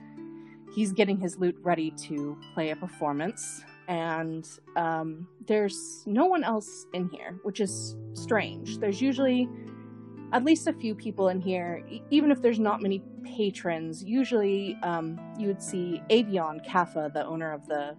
he's 0.74 0.92
getting 0.92 1.18
his 1.18 1.38
lute 1.38 1.58
ready 1.62 1.92
to 1.92 2.38
play 2.54 2.72
a 2.72 2.76
performance. 2.76 3.64
And 3.88 4.48
um, 4.76 5.28
there's 5.46 6.04
no 6.08 6.26
one 6.26 6.44
else 6.44 6.88
in 6.94 7.08
here, 7.10 7.40
which 7.44 7.60
is 7.60 7.96
strange. 8.14 8.80
There's 8.80 9.00
usually 9.00 9.48
at 10.34 10.44
least 10.44 10.68
a 10.68 10.74
few 10.74 10.96
people 10.96 11.30
in 11.30 11.40
here, 11.40 11.86
even 12.10 12.32
if 12.32 12.42
there's 12.42 12.60
not 12.60 12.82
many 12.82 13.04
patrons. 13.24 14.04
Usually, 14.04 14.76
um, 14.82 15.20
you 15.38 15.48
would 15.48 15.62
see 15.62 16.02
Avion 16.10 16.66
Kaffa, 16.66 17.14
the 17.14 17.24
owner 17.26 17.54
of 17.54 17.68
the 17.68 17.96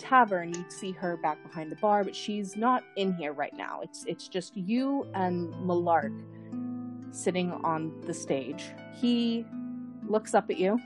tavern. 0.00 0.52
You'd 0.54 0.72
see 0.72 0.92
her 0.92 1.16
back 1.16 1.42
behind 1.42 1.70
the 1.70 1.76
bar, 1.76 2.02
but 2.04 2.16
she's 2.16 2.56
not 2.56 2.84
in 2.96 3.12
here 3.14 3.32
right 3.32 3.54
now. 3.56 3.80
It's 3.82 4.04
it's 4.06 4.28
just 4.28 4.56
you 4.56 5.06
and 5.14 5.52
Malark 5.54 6.18
sitting 7.12 7.52
on 7.52 7.92
the 8.06 8.14
stage. 8.14 8.72
He 9.00 9.44
looks 10.06 10.34
up 10.34 10.50
at 10.50 10.58
you 10.58 10.78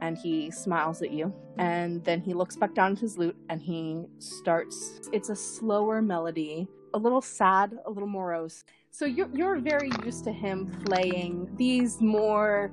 and 0.00 0.16
he 0.18 0.50
smiles 0.50 1.02
at 1.02 1.10
you 1.10 1.32
and 1.56 2.04
then 2.04 2.20
he 2.20 2.34
looks 2.34 2.56
back 2.56 2.74
down 2.74 2.92
at 2.92 2.98
his 2.98 3.16
lute 3.16 3.36
and 3.48 3.62
he 3.62 4.04
starts 4.18 5.00
it's 5.12 5.30
a 5.30 5.36
slower 5.36 6.02
melody 6.02 6.68
a 6.92 6.98
little 6.98 7.22
sad 7.22 7.78
a 7.86 7.90
little 7.90 8.08
morose 8.08 8.64
so 8.94 9.06
you're 9.06 9.28
you're 9.34 9.58
very 9.58 9.90
used 10.04 10.22
to 10.22 10.30
him 10.30 10.70
playing 10.84 11.50
these 11.56 12.00
more, 12.00 12.70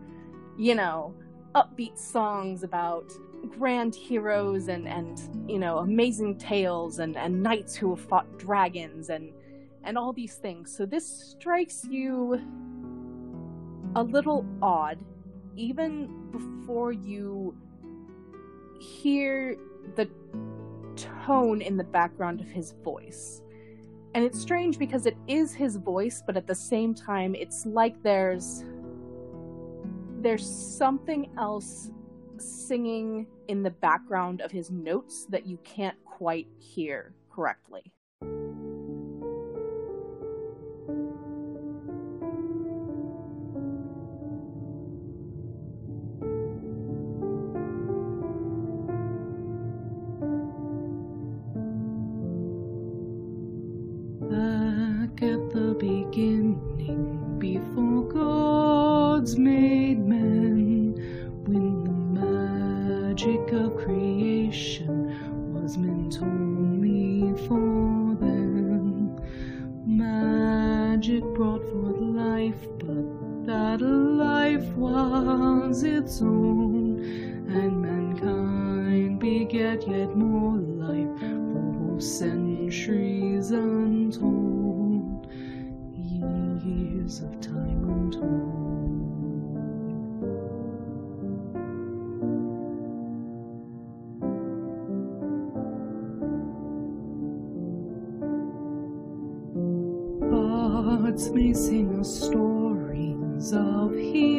you 0.56 0.76
know, 0.76 1.16
upbeat 1.56 1.98
songs 1.98 2.62
about 2.62 3.12
grand 3.50 3.96
heroes 3.96 4.68
and 4.68 4.88
and 4.88 5.50
you 5.50 5.60
know 5.60 5.80
amazing 5.80 6.38
tales 6.38 7.00
and 7.00 7.18
and 7.18 7.42
knights 7.42 7.76
who 7.76 7.96
have 7.96 8.06
fought 8.06 8.38
dragons 8.38 9.10
and 9.10 9.34
and 9.84 9.98
all 9.98 10.14
these 10.14 10.36
things. 10.36 10.76
So 10.76 10.86
this 10.86 11.06
strikes 11.06 11.84
you 11.90 12.40
a 13.96 14.04
little 14.04 14.46
odd 14.62 15.00
even 15.56 16.30
before 16.32 16.92
you 16.92 17.56
hear 18.80 19.58
the 19.96 20.10
tone 20.96 21.62
in 21.62 21.78
the 21.78 21.84
background 21.84 22.42
of 22.42 22.48
his 22.48 22.74
voice. 22.84 23.42
And 24.14 24.24
it's 24.24 24.40
strange 24.40 24.78
because 24.78 25.06
it 25.06 25.18
is 25.28 25.54
his 25.54 25.78
voice, 25.78 26.22
but 26.26 26.36
at 26.36 26.46
the 26.46 26.56
same 26.56 26.94
time, 26.94 27.34
it's 27.36 27.66
like 27.66 28.02
there's 28.04 28.66
there's 30.20 30.48
something 30.48 31.32
else 31.40 31.90
singing 32.42 33.28
in 33.48 33.64
the 33.64 33.72
background 33.72 34.42
of 34.42 34.52
his 34.52 34.72
notes 34.72 35.26
that 35.30 35.46
you 35.46 35.58
can't 35.64 35.98
quite 36.06 36.48
hear 36.60 37.14
correctly. 37.30 37.94
Its 75.84 76.22
own, 76.22 77.00
and 77.48 77.82
mankind 77.82 79.20
beget 79.20 79.88
yet 79.88 80.16
more 80.16 80.58
life. 80.58 81.20
For 81.20 82.00
centuries 82.02 83.52
untold, 83.52 85.28
years 85.96 87.22
of 87.22 87.40
time 87.42 87.84
untold. 87.90 88.62
Bards 100.32 101.30
may 101.32 101.54
sing 101.54 102.00
us 102.00 102.28
stories 102.28 103.54
of 103.54 103.94
heroes 103.94 104.31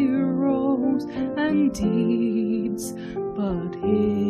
and 1.04 1.72
deeds, 1.72 2.92
but 3.36 3.74
hidden 3.76 4.21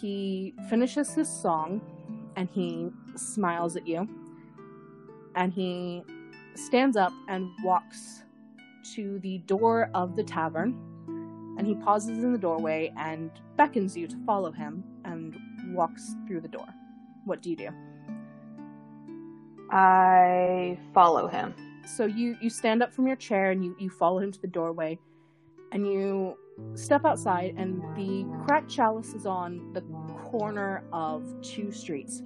he 0.00 0.54
finishes 0.68 1.14
his 1.14 1.28
song 1.28 1.80
and 2.36 2.48
he 2.50 2.90
smiles 3.16 3.76
at 3.76 3.86
you. 3.86 4.08
And 5.34 5.52
he 5.52 6.02
stands 6.54 6.96
up 6.96 7.12
and 7.28 7.48
walks 7.62 8.24
to 8.94 9.18
the 9.20 9.38
door 9.38 9.90
of 9.94 10.16
the 10.16 10.24
tavern. 10.24 10.76
And 11.58 11.66
he 11.66 11.74
pauses 11.74 12.22
in 12.24 12.32
the 12.32 12.38
doorway 12.38 12.92
and 12.96 13.30
beckons 13.56 13.96
you 13.96 14.06
to 14.08 14.16
follow 14.24 14.50
him 14.50 14.82
and 15.04 15.36
walks 15.74 16.14
through 16.26 16.40
the 16.40 16.48
door. 16.48 16.66
What 17.24 17.42
do 17.42 17.50
you 17.50 17.56
do? 17.56 17.68
I 19.70 20.78
follow 20.94 21.28
him. 21.28 21.54
so 21.86 22.04
you 22.04 22.36
you 22.40 22.50
stand 22.50 22.82
up 22.82 22.92
from 22.92 23.06
your 23.06 23.16
chair 23.16 23.50
and 23.52 23.64
you 23.64 23.76
you 23.78 23.88
follow 23.90 24.18
him 24.18 24.32
to 24.32 24.40
the 24.40 24.48
doorway 24.48 24.98
and 25.72 25.86
you 25.86 26.36
step 26.74 27.04
outside 27.04 27.54
and 27.56 27.82
the 27.96 28.26
cracked 28.44 28.70
chalice 28.70 29.14
is 29.14 29.26
on 29.26 29.72
the 29.72 29.82
corner 30.24 30.82
of 30.92 31.24
two 31.42 31.70
streets. 31.72 32.22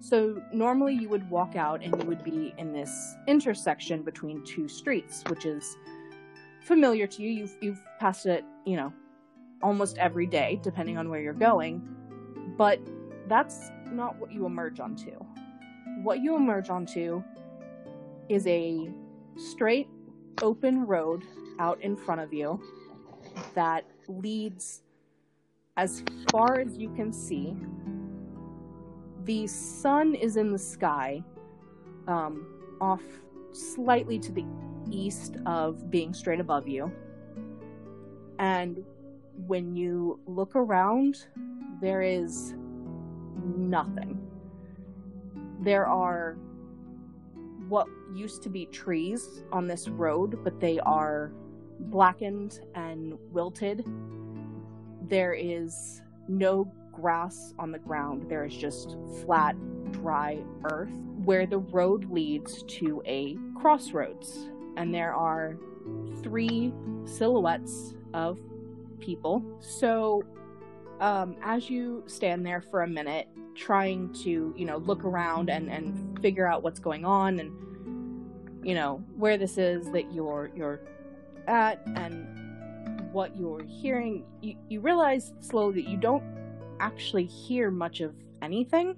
So 0.00 0.40
normally 0.52 0.94
you 0.94 1.08
would 1.08 1.28
walk 1.28 1.56
out 1.56 1.82
and 1.82 2.00
you 2.00 2.08
would 2.08 2.22
be 2.22 2.54
in 2.56 2.72
this 2.72 3.16
intersection 3.26 4.02
between 4.02 4.44
two 4.44 4.68
streets 4.68 5.24
which 5.28 5.44
is 5.44 5.76
familiar 6.62 7.06
to 7.06 7.22
you. 7.22 7.30
You've, 7.30 7.56
you've 7.60 7.82
passed 7.98 8.26
it 8.26 8.44
you 8.64 8.76
know 8.76 8.92
almost 9.62 9.98
every 9.98 10.26
day 10.26 10.60
depending 10.62 10.98
on 10.98 11.08
where 11.08 11.20
you're 11.20 11.32
going. 11.32 11.86
But 12.56 12.80
that's 13.26 13.70
not 13.90 14.18
what 14.18 14.32
you 14.32 14.46
emerge 14.46 14.80
onto. 14.80 15.12
What 16.02 16.20
you 16.20 16.36
emerge 16.36 16.70
onto 16.70 17.22
is 18.28 18.46
a 18.46 18.88
straight 19.36 19.88
open 20.42 20.86
road 20.86 21.24
out 21.58 21.80
in 21.82 21.96
front 21.96 22.20
of 22.20 22.32
you 22.32 22.60
that 23.54 23.84
leads 24.08 24.82
as 25.76 26.02
far 26.30 26.60
as 26.60 26.76
you 26.76 26.90
can 26.90 27.12
see. 27.12 27.56
The 29.24 29.46
sun 29.46 30.14
is 30.14 30.36
in 30.36 30.52
the 30.52 30.58
sky, 30.58 31.22
um, 32.06 32.46
off 32.80 33.02
slightly 33.52 34.18
to 34.18 34.32
the 34.32 34.44
east 34.90 35.36
of 35.46 35.90
being 35.90 36.14
straight 36.14 36.40
above 36.40 36.66
you. 36.66 36.92
And 38.38 38.84
when 39.46 39.74
you 39.74 40.20
look 40.26 40.56
around, 40.56 41.26
there 41.80 42.02
is 42.02 42.54
nothing. 43.44 44.18
There 45.60 45.86
are 45.86 46.36
what 47.68 47.86
used 48.14 48.42
to 48.44 48.48
be 48.48 48.66
trees 48.66 49.44
on 49.52 49.66
this 49.66 49.88
road, 49.88 50.42
but 50.42 50.60
they 50.60 50.78
are 50.80 51.32
blackened 51.78 52.60
and 52.74 53.18
wilted. 53.32 53.84
There 55.08 55.34
is 55.34 56.02
no 56.28 56.70
grass 56.92 57.54
on 57.58 57.72
the 57.72 57.78
ground. 57.78 58.28
There 58.28 58.44
is 58.44 58.54
just 58.54 58.96
flat, 59.22 59.56
dry 59.92 60.38
earth 60.70 60.92
where 61.24 61.46
the 61.46 61.58
road 61.58 62.10
leads 62.10 62.62
to 62.64 63.02
a 63.06 63.36
crossroads. 63.56 64.48
And 64.76 64.94
there 64.94 65.14
are 65.14 65.56
three 66.22 66.72
silhouettes 67.04 67.94
of 68.14 68.38
people. 69.00 69.42
So, 69.60 70.24
um, 71.00 71.36
as 71.42 71.70
you 71.70 72.02
stand 72.06 72.44
there 72.44 72.60
for 72.60 72.82
a 72.82 72.88
minute, 72.88 73.28
trying 73.54 74.12
to, 74.12 74.54
you 74.56 74.64
know, 74.64 74.78
look 74.78 75.04
around 75.04 75.50
and, 75.50 75.70
and 75.70 76.18
figure 76.20 76.46
out 76.46 76.62
what's 76.62 76.80
going 76.80 77.04
on 77.04 77.38
and, 77.40 78.66
you 78.66 78.74
know, 78.74 79.02
where 79.16 79.36
this 79.36 79.58
is 79.58 79.90
that 79.92 80.12
you're 80.12 80.50
you're 80.54 80.80
at 81.48 81.80
and 81.96 83.12
what 83.12 83.36
you're 83.36 83.64
hearing, 83.64 84.24
you, 84.40 84.56
you 84.68 84.80
realize 84.80 85.32
slowly 85.40 85.82
that 85.82 85.90
you 85.90 85.96
don't 85.96 86.22
actually 86.80 87.24
hear 87.24 87.70
much 87.70 88.00
of 88.00 88.14
anything. 88.42 88.96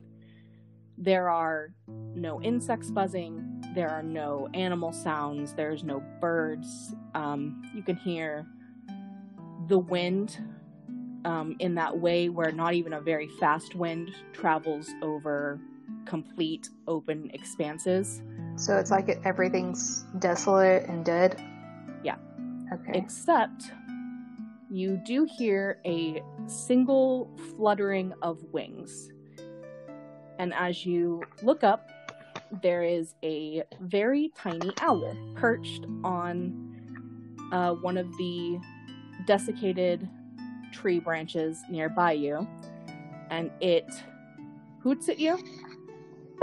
There 0.99 1.31
are 1.31 1.73
no 1.87 2.43
insects 2.43 2.91
buzzing, 2.91 3.65
there 3.75 3.89
are 3.89 4.03
no 4.03 4.49
animal 4.53 4.93
sounds, 4.93 5.55
there's 5.55 5.83
no 5.83 6.03
birds. 6.21 6.95
Um, 7.15 7.63
you 7.75 7.83
can 7.83 7.97
hear 7.97 8.47
the 9.69 9.79
wind 9.79 10.39
um, 11.25 11.57
in 11.59 11.75
that 11.77 11.97
way 11.97 12.29
where 12.29 12.53
not 12.53 12.75
even 12.75 12.93
a 12.93 13.01
very 13.01 13.29
fast 13.39 13.75
wind 13.75 14.11
travels 14.33 14.91
over 15.01 15.61
complete 16.05 16.69
open 16.87 17.31
expanses. 17.33 18.23
So 18.57 18.77
it's 18.77 18.91
like 18.91 19.09
everything's 19.25 20.05
desolate 20.19 20.85
and 20.87 21.05
dead? 21.05 21.43
Okay. 22.83 22.99
except 22.99 23.73
you 24.71 25.01
do 25.05 25.27
hear 25.39 25.81
a 25.85 26.23
single 26.47 27.31
fluttering 27.57 28.13
of 28.23 28.43
wings. 28.53 29.11
And 30.39 30.55
as 30.55 30.87
you 30.87 31.23
look 31.43 31.65
up, 31.65 31.91
there 32.63 32.83
is 32.83 33.15
a 33.23 33.63
very 33.81 34.33
tiny 34.37 34.73
owl 34.81 35.15
perched 35.35 35.87
on 36.05 36.71
uh, 37.53 37.75
one 37.75 37.97
of 37.97 38.09
the 38.17 38.61
desiccated 39.27 40.09
tree 40.73 41.01
branches 41.01 41.63
nearby 41.69 42.13
you. 42.13 42.47
And 43.31 43.51
it 43.61 43.87
hoots 44.83 45.09
at 45.09 45.19
you 45.19 45.39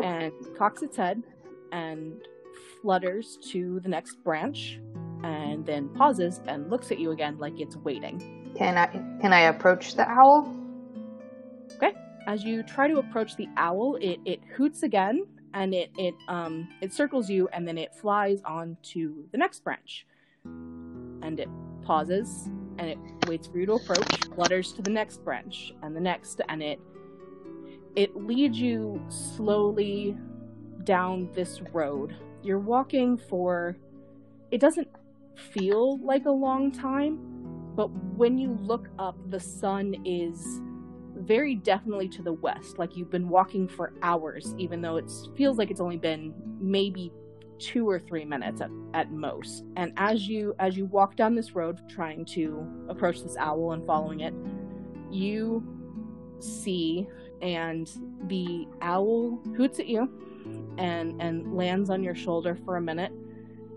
and 0.03 0.31
cocks 0.57 0.81
its 0.81 0.97
head 0.97 1.23
and 1.71 2.13
flutters 2.81 3.37
to 3.51 3.79
the 3.79 3.89
next 3.89 4.23
branch 4.23 4.79
and 5.23 5.65
then 5.65 5.89
pauses 5.89 6.41
and 6.47 6.69
looks 6.69 6.91
at 6.91 6.99
you 6.99 7.11
again 7.11 7.37
like 7.37 7.59
it's 7.59 7.75
waiting. 7.77 8.53
Can 8.57 8.77
I 8.77 8.87
can 9.21 9.33
I 9.33 9.41
approach 9.41 9.95
the 9.95 10.07
owl? 10.09 10.55
Okay. 11.75 11.93
As 12.27 12.43
you 12.43 12.63
try 12.63 12.87
to 12.87 12.99
approach 12.99 13.35
the 13.35 13.47
owl, 13.57 13.97
it, 14.01 14.19
it 14.25 14.41
hoots 14.55 14.83
again 14.83 15.25
and 15.53 15.73
it, 15.73 15.89
it 15.97 16.13
um 16.27 16.67
it 16.81 16.93
circles 16.93 17.29
you 17.29 17.47
and 17.53 17.67
then 17.67 17.77
it 17.77 17.93
flies 17.93 18.41
on 18.45 18.77
to 18.93 19.25
the 19.31 19.37
next 19.37 19.63
branch. 19.63 20.05
And 20.45 21.39
it 21.39 21.49
pauses 21.83 22.49
and 22.77 22.89
it 22.89 22.97
waits 23.27 23.47
for 23.47 23.57
you 23.57 23.65
to 23.65 23.73
approach, 23.73 24.25
flutters 24.35 24.71
to 24.73 24.81
the 24.81 24.91
next 24.91 25.23
branch 25.23 25.73
and 25.81 25.95
the 25.95 26.01
next 26.01 26.41
and 26.49 26.61
it 26.61 26.79
it 27.95 28.15
leads 28.15 28.59
you 28.59 29.01
slowly 29.09 30.15
down 30.83 31.29
this 31.33 31.61
road. 31.73 32.15
You're 32.43 32.59
walking 32.59 33.17
for 33.17 33.75
it 34.51 34.61
doesn't 34.61 34.87
feel 35.37 35.97
like 35.99 36.25
a 36.25 36.31
long 36.31 36.71
time, 36.71 37.19
but 37.75 37.87
when 38.15 38.37
you 38.37 38.57
look 38.61 38.89
up, 38.99 39.17
the 39.29 39.39
sun 39.39 39.95
is 40.05 40.61
very 41.15 41.55
definitely 41.55 42.07
to 42.09 42.21
the 42.21 42.33
west. 42.33 42.77
Like 42.77 42.95
you've 42.95 43.09
been 43.09 43.29
walking 43.29 43.67
for 43.67 43.93
hours, 44.01 44.53
even 44.57 44.81
though 44.81 44.97
it 44.97 45.11
feels 45.35 45.57
like 45.57 45.71
it's 45.71 45.81
only 45.81 45.97
been 45.97 46.33
maybe 46.59 47.11
two 47.59 47.89
or 47.89 47.99
three 47.99 48.25
minutes 48.25 48.61
at, 48.61 48.69
at 48.93 49.11
most. 49.11 49.63
And 49.75 49.93
as 49.97 50.27
you 50.27 50.55
as 50.59 50.77
you 50.77 50.85
walk 50.85 51.15
down 51.15 51.35
this 51.35 51.55
road, 51.55 51.79
trying 51.89 52.25
to 52.25 52.67
approach 52.89 53.21
this 53.21 53.35
owl 53.37 53.71
and 53.71 53.85
following 53.85 54.21
it, 54.21 54.33
you 55.11 55.63
see 56.39 57.07
and 57.41 57.91
the 58.27 58.67
owl 58.81 59.39
hoots 59.55 59.79
at 59.79 59.87
you 59.87 60.09
and 60.77 61.19
and 61.21 61.55
lands 61.55 61.89
on 61.89 62.03
your 62.03 62.15
shoulder 62.15 62.55
for 62.65 62.77
a 62.77 62.81
minute 62.81 63.11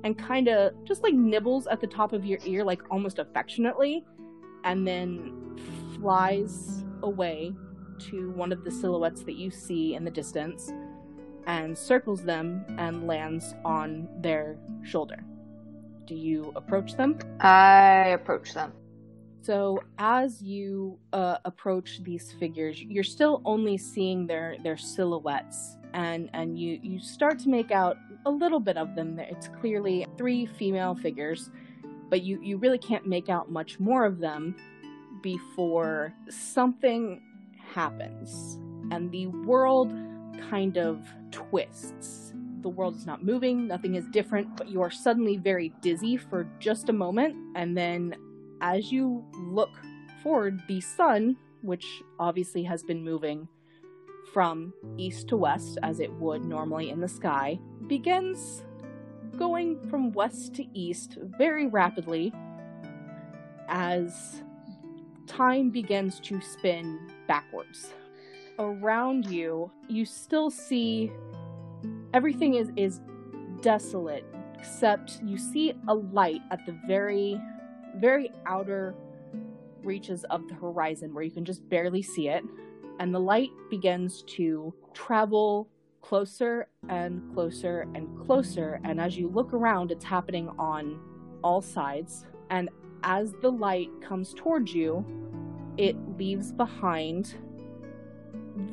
and 0.05 0.19
kind 0.19 0.49
of 0.49 0.73
just 0.85 1.03
like 1.03 1.15
nibbles 1.15 1.67
at 1.67 1.81
the 1.81 1.87
top 1.87 2.13
of 2.13 2.25
your 2.25 2.39
ear 2.45 2.65
like 2.65 2.81
almost 2.91 3.19
affectionately 3.19 4.05
and 4.65 4.87
then 4.87 5.59
flies 5.99 6.85
away 7.03 7.53
to 7.99 8.31
one 8.31 8.53
of 8.53 8.65
the 8.65 8.71
silhouettes 8.71 9.23
that 9.23 9.37
you 9.37 9.51
see 9.51 9.95
in 9.95 10.05
the 10.05 10.11
distance 10.11 10.73
and 11.47 11.77
circles 11.77 12.23
them 12.23 12.65
and 12.79 13.07
lands 13.07 13.55
on 13.65 14.09
their 14.21 14.57
shoulder. 14.85 15.25
Do 16.07 16.15
you 16.15 16.53
approach 16.57 16.97
them? 16.97 17.19
I 17.41 18.09
approach 18.09 18.55
them. 18.55 18.73
So 19.43 19.83
as 19.99 20.43
you 20.43 20.99
uh, 21.13 21.39
approach 21.45 22.03
these 22.03 22.33
figures, 22.33 22.83
you're 22.83 23.05
still 23.05 23.41
only 23.45 23.79
seeing 23.79 24.27
their 24.27 24.57
their 24.63 24.77
silhouettes, 24.77 25.79
and 25.95 26.29
and 26.35 26.59
you 26.59 26.79
you 26.83 27.01
start 27.01 27.39
to 27.41 27.49
make 27.49 27.71
out 27.71 27.97
a 28.27 28.31
little 28.31 28.61
bit 28.61 28.77
of 28.77 28.95
them. 28.95 29.19
It's 29.19 29.49
clearly 29.49 30.07
three 30.17 30.47
female 30.47 30.95
figures, 30.95 31.51
but 32.09 32.23
you 32.23 32.41
you 32.43 32.57
really 32.59 32.79
can't 32.79 33.07
make 33.07 33.29
out 33.29 33.51
much 33.51 33.81
more 33.81 34.05
of 34.05 34.19
them 34.19 34.55
before 35.23 36.15
something 36.29 37.23
happens, 37.75 38.59
and 38.91 39.11
the 39.11 39.27
world 39.29 39.93
kind 40.51 40.79
of 40.79 41.07
twists. 41.31 42.35
The 42.63 42.69
world 42.69 42.95
is 42.97 43.07
not 43.07 43.25
moving, 43.25 43.67
nothing 43.67 43.95
is 43.95 44.07
different, 44.09 44.57
but 44.57 44.69
you 44.69 44.83
are 44.83 44.91
suddenly 44.91 45.39
very 45.39 45.73
dizzy 45.81 46.17
for 46.17 46.47
just 46.59 46.89
a 46.91 46.93
moment, 46.93 47.35
and 47.57 47.77
then 47.77 48.15
as 48.61 48.93
you 48.93 49.25
look 49.35 49.71
forward, 50.23 50.61
the 50.69 50.81
sun, 50.81 51.37
which 51.63 51.87
obviously 52.19 52.63
has 52.65 52.83
been 52.83 53.03
moving 53.03 53.49
from 54.33 54.73
east 54.97 55.29
to 55.29 55.37
west 55.37 55.79
as 55.83 56.01
it 56.01 56.13
would 56.15 56.45
normally 56.45 56.91
in 56.91 57.01
the 57.01 57.09
sky, 57.09 57.59
begins 57.87 58.65
going 59.37 59.81
from 59.89 60.13
west 60.13 60.55
to 60.55 60.65
east 60.79 61.19
very 61.39 61.67
rapidly 61.67 62.33
as 63.69 64.43
time 65.27 65.71
begins 65.71 66.21
to 66.21 66.41
spin 66.41 66.99
backwards. 67.27 67.95
Around 68.59 69.27
you, 69.27 69.71
you 69.89 70.05
still 70.05 70.51
see 70.51 71.11
everything 72.13 72.55
is, 72.55 72.71
is 72.77 73.01
desolate, 73.63 74.25
except 74.59 75.21
you 75.25 75.39
see 75.39 75.73
a 75.89 75.95
light 75.95 76.43
at 76.51 76.67
the 76.67 76.77
very 76.87 77.41
very 77.97 78.31
outer 78.47 78.95
reaches 79.83 80.25
of 80.25 80.47
the 80.49 80.55
horizon 80.55 81.15
where 81.15 81.25
you 81.25 81.31
can 81.31 81.45
just 81.45 81.67
barely 81.69 82.03
see 82.03 82.29
it. 82.29 82.45
And 83.01 83.13
the 83.15 83.19
light 83.19 83.51
begins 83.71 84.23
to 84.37 84.73
travel 84.95 85.69
closer 86.03 86.69
and 86.89 87.35
closer 87.35 87.89
and 87.95 88.09
closer. 88.25 88.81
And 88.85 89.01
as 89.01 89.17
you 89.17 89.29
look 89.29 89.53
around, 89.53 89.91
it's 89.91 90.05
happening 90.05 90.49
on 90.59 91.01
all 91.43 91.61
sides. 91.61 92.27
And 92.51 92.69
as 93.03 93.33
the 93.41 93.51
light 93.51 93.89
comes 94.01 94.35
towards 94.35 94.73
you, 94.73 95.05
it 95.77 95.97
leaves 96.17 96.53
behind 96.53 97.35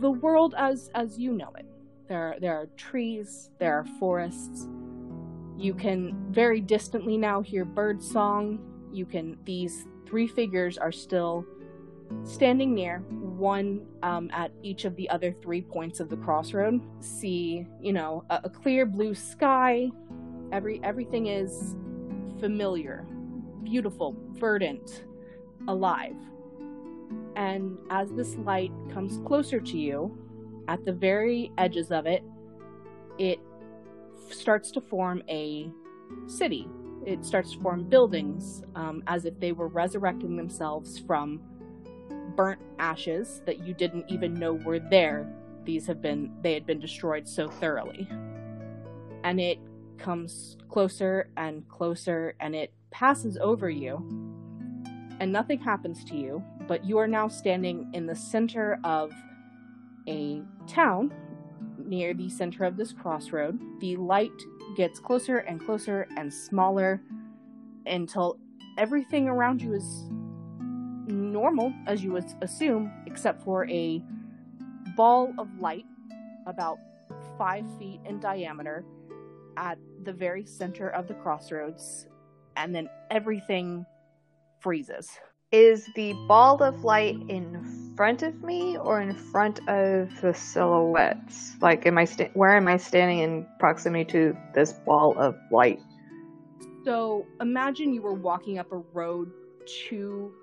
the 0.02 0.12
world 0.12 0.54
as 0.58 0.90
as 0.94 1.18
you 1.18 1.32
know 1.32 1.52
it. 1.58 1.66
There 2.10 2.34
are, 2.34 2.40
there 2.40 2.56
are 2.56 2.68
trees, 2.78 3.50
there 3.58 3.74
are 3.74 3.86
forests. 4.00 4.68
You 5.58 5.74
can 5.74 6.16
very 6.32 6.62
distantly 6.62 7.18
now 7.18 7.42
hear 7.42 7.66
bird 7.66 8.04
song 8.04 8.60
you 8.92 9.06
can 9.06 9.38
these 9.46 9.86
three 10.06 10.28
figures 10.28 10.78
are 10.78 10.92
still 10.92 11.46
standing 12.24 12.74
near 12.74 13.00
one 13.00 13.86
um, 14.04 14.30
at 14.34 14.52
each 14.64 14.86
of 14.86 14.96
the 14.96 15.10
other 15.10 15.32
three 15.32 15.62
points 15.62 16.00
of 16.00 16.10
the 16.10 16.18
crossroad 16.18 16.82
see 17.00 17.66
you 17.82 17.94
know 17.94 18.24
a, 18.30 18.42
a 18.46 18.50
clear 18.50 18.86
blue 18.86 19.14
sky. 19.14 19.90
Every 20.52 20.80
everything 20.84 21.28
is 21.28 21.76
familiar 22.40 23.06
beautiful 23.64 24.16
verdant 24.34 25.04
alive. 25.68 26.16
And 27.36 27.78
as 27.90 28.12
this 28.14 28.36
light 28.38 28.72
comes 28.92 29.20
closer 29.28 29.60
to 29.60 29.78
you 29.78 30.18
at 30.68 30.84
the 30.86 30.94
very 30.94 31.52
edges 31.58 31.92
of 31.92 32.06
it 32.06 32.24
it 33.18 33.40
starts 34.30 34.72
to 34.72 34.82
form 34.82 35.24
a 35.30 35.70
city. 36.28 36.68
It 37.06 37.26
starts 37.26 37.54
to 37.54 37.60
form 37.60 37.84
buildings 37.84 38.64
um, 38.76 39.04
as 39.08 39.26
if 39.26 39.40
they 39.40 39.52
were 39.52 39.68
resurrecting 39.68 40.36
themselves 40.36 41.00
from 41.00 41.42
burnt 42.38 42.62
ashes 42.80 43.42
that 43.46 43.66
you 43.66 43.74
didn't 43.74 44.06
even 44.08 44.34
know 44.34 44.54
were 44.54 44.80
there. 44.80 45.28
These 45.66 45.86
have 45.88 46.02
been, 46.02 46.32
they 46.42 46.54
had 46.54 46.66
been 46.66 46.80
destroyed 46.80 47.28
so 47.28 47.50
thoroughly. 47.50 48.08
And 49.26 49.42
it 49.42 49.60
comes 49.98 50.56
closer 50.70 51.30
and 51.36 51.68
closer 51.68 52.36
and 52.40 52.56
it 52.56 52.72
passes 52.92 53.38
over 53.38 53.70
you. 53.70 53.98
And 55.20 55.34
nothing 55.34 55.60
happens 55.60 56.06
to 56.06 56.16
you, 56.16 56.44
but 56.68 56.86
you 56.86 57.00
are 57.00 57.08
now 57.08 57.28
standing 57.28 57.90
in 57.94 58.06
the 58.06 58.16
center 58.16 58.80
of 58.84 59.12
a 60.08 60.42
town 60.68 61.12
near 61.78 62.14
the 62.14 62.30
center 62.30 62.64
of 62.64 62.78
this 62.78 62.94
crossroad. 62.94 63.60
The 63.82 63.96
light 63.96 64.32
gets 64.76 65.00
closer 65.00 65.40
and 65.40 65.60
closer 65.60 66.08
and 66.16 66.32
smaller 66.32 67.02
until 67.88 68.38
everything 68.78 69.28
around 69.28 69.62
you 69.62 69.74
is 69.74 70.06
normal, 71.32 71.74
as 71.86 72.04
you 72.04 72.12
would 72.14 72.26
assume, 72.42 72.92
except 73.06 73.44
for 73.44 73.68
a 73.70 74.02
ball 74.96 75.34
of 75.38 75.48
light 75.60 75.86
about 76.46 76.78
five 77.38 77.66
feet 77.78 78.00
in 78.06 78.20
diameter 78.20 78.84
at 79.58 79.78
the 80.04 80.14
very 80.14 80.46
center 80.46 80.90
of 80.90 81.08
the 81.08 81.14
crossroads, 81.16 82.08
and 82.56 82.74
then 82.74 82.88
everything 83.12 83.86
freezes. 84.60 85.10
Is 85.52 85.88
the 85.96 86.14
ball 86.28 86.62
of 86.62 86.84
light 86.84 87.18
in 87.30 87.94
front 87.96 88.22
of 88.22 88.44
me 88.44 88.78
or 88.78 89.02
in 89.02 89.16
front 89.16 89.60
of 89.70 90.10
the 90.22 90.34
silhouettes? 90.34 91.56
Like, 91.62 91.86
am 91.86 91.98
I 91.98 92.06
sta- 92.06 92.32
where 92.34 92.56
am 92.56 92.68
I 92.68 92.78
standing 92.78 93.20
in 93.20 93.48
proximity 93.60 94.06
to 94.12 94.38
this 94.54 94.74
ball 94.74 95.18
of 95.18 95.36
light? 95.52 95.80
So 96.84 97.26
imagine 97.40 97.94
you 97.94 98.02
were 98.02 98.14
walking 98.14 98.60
up 98.60 98.72
a 98.72 98.78
road 98.94 99.32
to 99.90 100.34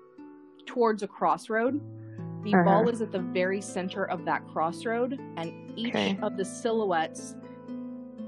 towards 0.65 1.03
a 1.03 1.07
crossroad. 1.07 1.79
The 2.43 2.53
Uh-huh. 2.53 2.63
ball 2.63 2.89
is 2.89 3.01
at 3.01 3.11
the 3.11 3.19
very 3.19 3.61
center 3.61 4.05
of 4.05 4.25
that 4.25 4.45
crossroad, 4.47 5.19
and 5.37 5.73
each 5.75 5.95
Okay. 5.95 6.17
of 6.21 6.37
the 6.37 6.45
silhouettes 6.45 7.35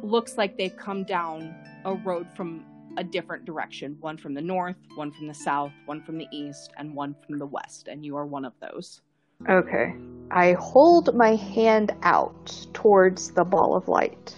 looks 0.02 0.38
like 0.38 0.58
they've 0.58 0.76
come 0.78 1.04
down 1.04 1.54
a 1.86 1.94
road 1.94 2.28
from 2.36 2.66
a 2.98 3.04
different 3.04 3.46
direction 3.46 3.96
one 4.00 4.18
from 4.18 4.34
the 4.34 4.42
north, 4.42 4.76
one 4.96 5.12
from 5.12 5.28
the 5.28 5.34
south, 5.34 5.72
one 5.86 6.02
from 6.02 6.18
the 6.18 6.28
east, 6.32 6.72
and 6.78 6.96
one 6.96 7.16
from 7.26 7.38
the 7.38 7.46
west. 7.46 7.88
And 7.88 8.04
you 8.04 8.16
are 8.18 8.26
one 8.26 8.44
of 8.44 8.54
those. 8.60 9.02
Okay. 9.48 9.94
I 10.32 10.54
hold 10.54 11.16
my 11.16 11.36
hand 11.36 11.94
out 12.02 12.68
towards 12.74 13.32
the 13.32 13.44
ball 13.46 13.76
of 13.76 13.88
light 13.88 14.36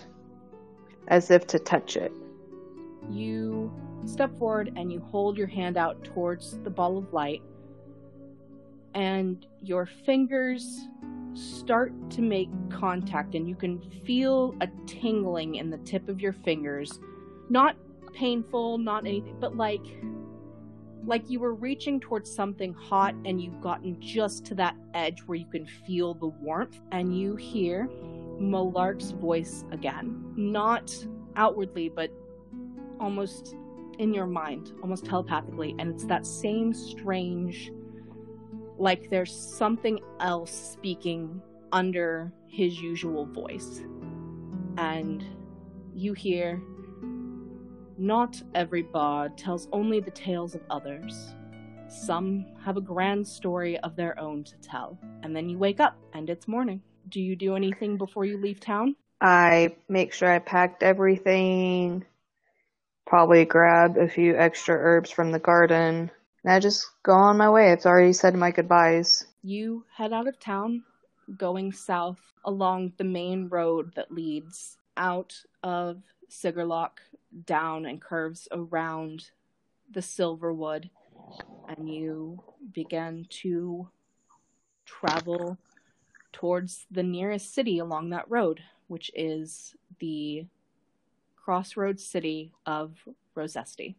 as 1.07 1.31
if 1.31 1.47
to 1.47 1.57
touch 1.57 1.95
it. 1.95 2.11
You 3.09 3.71
step 4.05 4.37
forward 4.37 4.73
and 4.75 4.91
you 4.91 4.99
hold 4.99 5.37
your 5.37 5.47
hand 5.47 5.77
out 5.77 6.03
towards 6.03 6.59
the 6.59 6.69
ball 6.69 6.97
of 6.97 7.11
light, 7.13 7.41
and 8.99 9.45
your 9.63 9.85
fingers 9.85 10.89
start 11.33 11.93
to 12.11 12.21
make 12.21 12.49
contact, 12.69 13.33
and 13.33 13.47
you 13.47 13.55
can 13.55 13.79
feel 13.79 14.53
a 14.59 14.67
tingling 14.87 15.55
in 15.55 15.69
the 15.69 15.77
tip 15.79 16.09
of 16.09 16.19
your 16.19 16.33
fingers. 16.33 16.99
Not 17.49 17.77
painful, 18.13 18.77
not 18.77 19.07
anything, 19.07 19.37
but 19.39 19.55
like 19.55 19.85
like 21.05 21.29
you 21.29 21.39
were 21.39 21.53
reaching 21.53 21.97
towards 22.01 22.29
something 22.29 22.73
hot 22.73 23.15
and 23.23 23.41
you've 23.41 23.61
gotten 23.61 23.99
just 24.01 24.45
to 24.45 24.53
that 24.55 24.75
edge 24.93 25.21
where 25.21 25.37
you 25.37 25.45
can 25.45 25.65
feel 25.65 26.13
the 26.13 26.27
warmth 26.27 26.77
and 26.91 27.17
you 27.17 27.37
hear 27.37 27.89
Malark's 28.37 29.11
voice 29.11 29.63
again. 29.71 30.21
Not 30.35 30.93
outwardly, 31.37 31.87
but 31.87 32.11
almost 32.99 33.55
in 33.97 34.13
your 34.13 34.27
mind, 34.27 34.73
almost 34.83 35.05
telepathically, 35.05 35.73
and 35.79 35.89
it's 35.89 36.03
that 36.05 36.27
same 36.27 36.73
strange 36.73 37.71
like 38.79 39.09
there's 39.09 39.35
something 39.35 39.99
else 40.21 40.51
speaking 40.51 41.41
under 41.71 42.31
his 42.47 42.81
usual 42.81 43.25
voice. 43.25 43.81
And 44.77 45.23
you 45.93 46.13
hear 46.13 46.61
not 47.97 48.41
every 48.55 48.83
bard 48.83 49.37
tells 49.37 49.67
only 49.73 49.99
the 49.99 50.11
tales 50.11 50.55
of 50.55 50.61
others. 50.69 51.35
Some 51.89 52.45
have 52.63 52.77
a 52.77 52.81
grand 52.81 53.27
story 53.27 53.77
of 53.79 53.97
their 53.97 54.17
own 54.17 54.45
to 54.45 54.55
tell. 54.57 54.97
And 55.23 55.35
then 55.35 55.49
you 55.49 55.57
wake 55.57 55.81
up 55.81 55.97
and 56.13 56.29
it's 56.29 56.47
morning. 56.47 56.81
Do 57.09 57.19
you 57.19 57.35
do 57.35 57.55
anything 57.55 57.97
before 57.97 58.23
you 58.23 58.37
leave 58.37 58.61
town? 58.61 58.95
I 59.19 59.75
make 59.89 60.13
sure 60.13 60.31
I 60.31 60.39
packed 60.39 60.83
everything, 60.83 62.05
probably 63.05 63.43
grabbed 63.43 63.97
a 63.97 64.07
few 64.07 64.37
extra 64.37 64.75
herbs 64.75 65.11
from 65.11 65.31
the 65.31 65.39
garden, 65.39 66.09
and 66.49 66.55
I 66.55 66.59
just 66.59 66.89
go 67.03 67.13
on 67.13 67.37
my 67.37 67.47
way. 67.47 67.71
It's 67.71 67.85
already 67.85 68.11
said 68.11 68.33
my 68.33 68.49
goodbyes. 68.49 69.27
You 69.43 69.85
head 69.95 70.11
out 70.11 70.27
of 70.27 70.39
town, 70.39 70.83
going 71.37 71.71
south 71.71 72.19
along 72.43 72.93
the 72.97 73.03
main 73.03 73.49
road 73.49 73.93
that 73.95 74.11
leads 74.11 74.77
out 74.97 75.35
of 75.61 76.01
Sigerlock 76.27 77.01
down 77.45 77.85
and 77.85 78.01
curves 78.01 78.47
around 78.51 79.29
the 79.91 79.99
Silverwood, 79.99 80.89
and 81.67 81.87
you 81.87 82.41
begin 82.73 83.27
to 83.29 83.87
travel 84.87 85.55
towards 86.33 86.87
the 86.89 87.03
nearest 87.03 87.53
city 87.53 87.77
along 87.77 88.09
that 88.09 88.27
road, 88.27 88.59
which 88.87 89.11
is 89.13 89.75
the 89.99 90.47
crossroads 91.35 92.03
city 92.03 92.51
of 92.65 92.95
Rosesti. 93.37 93.93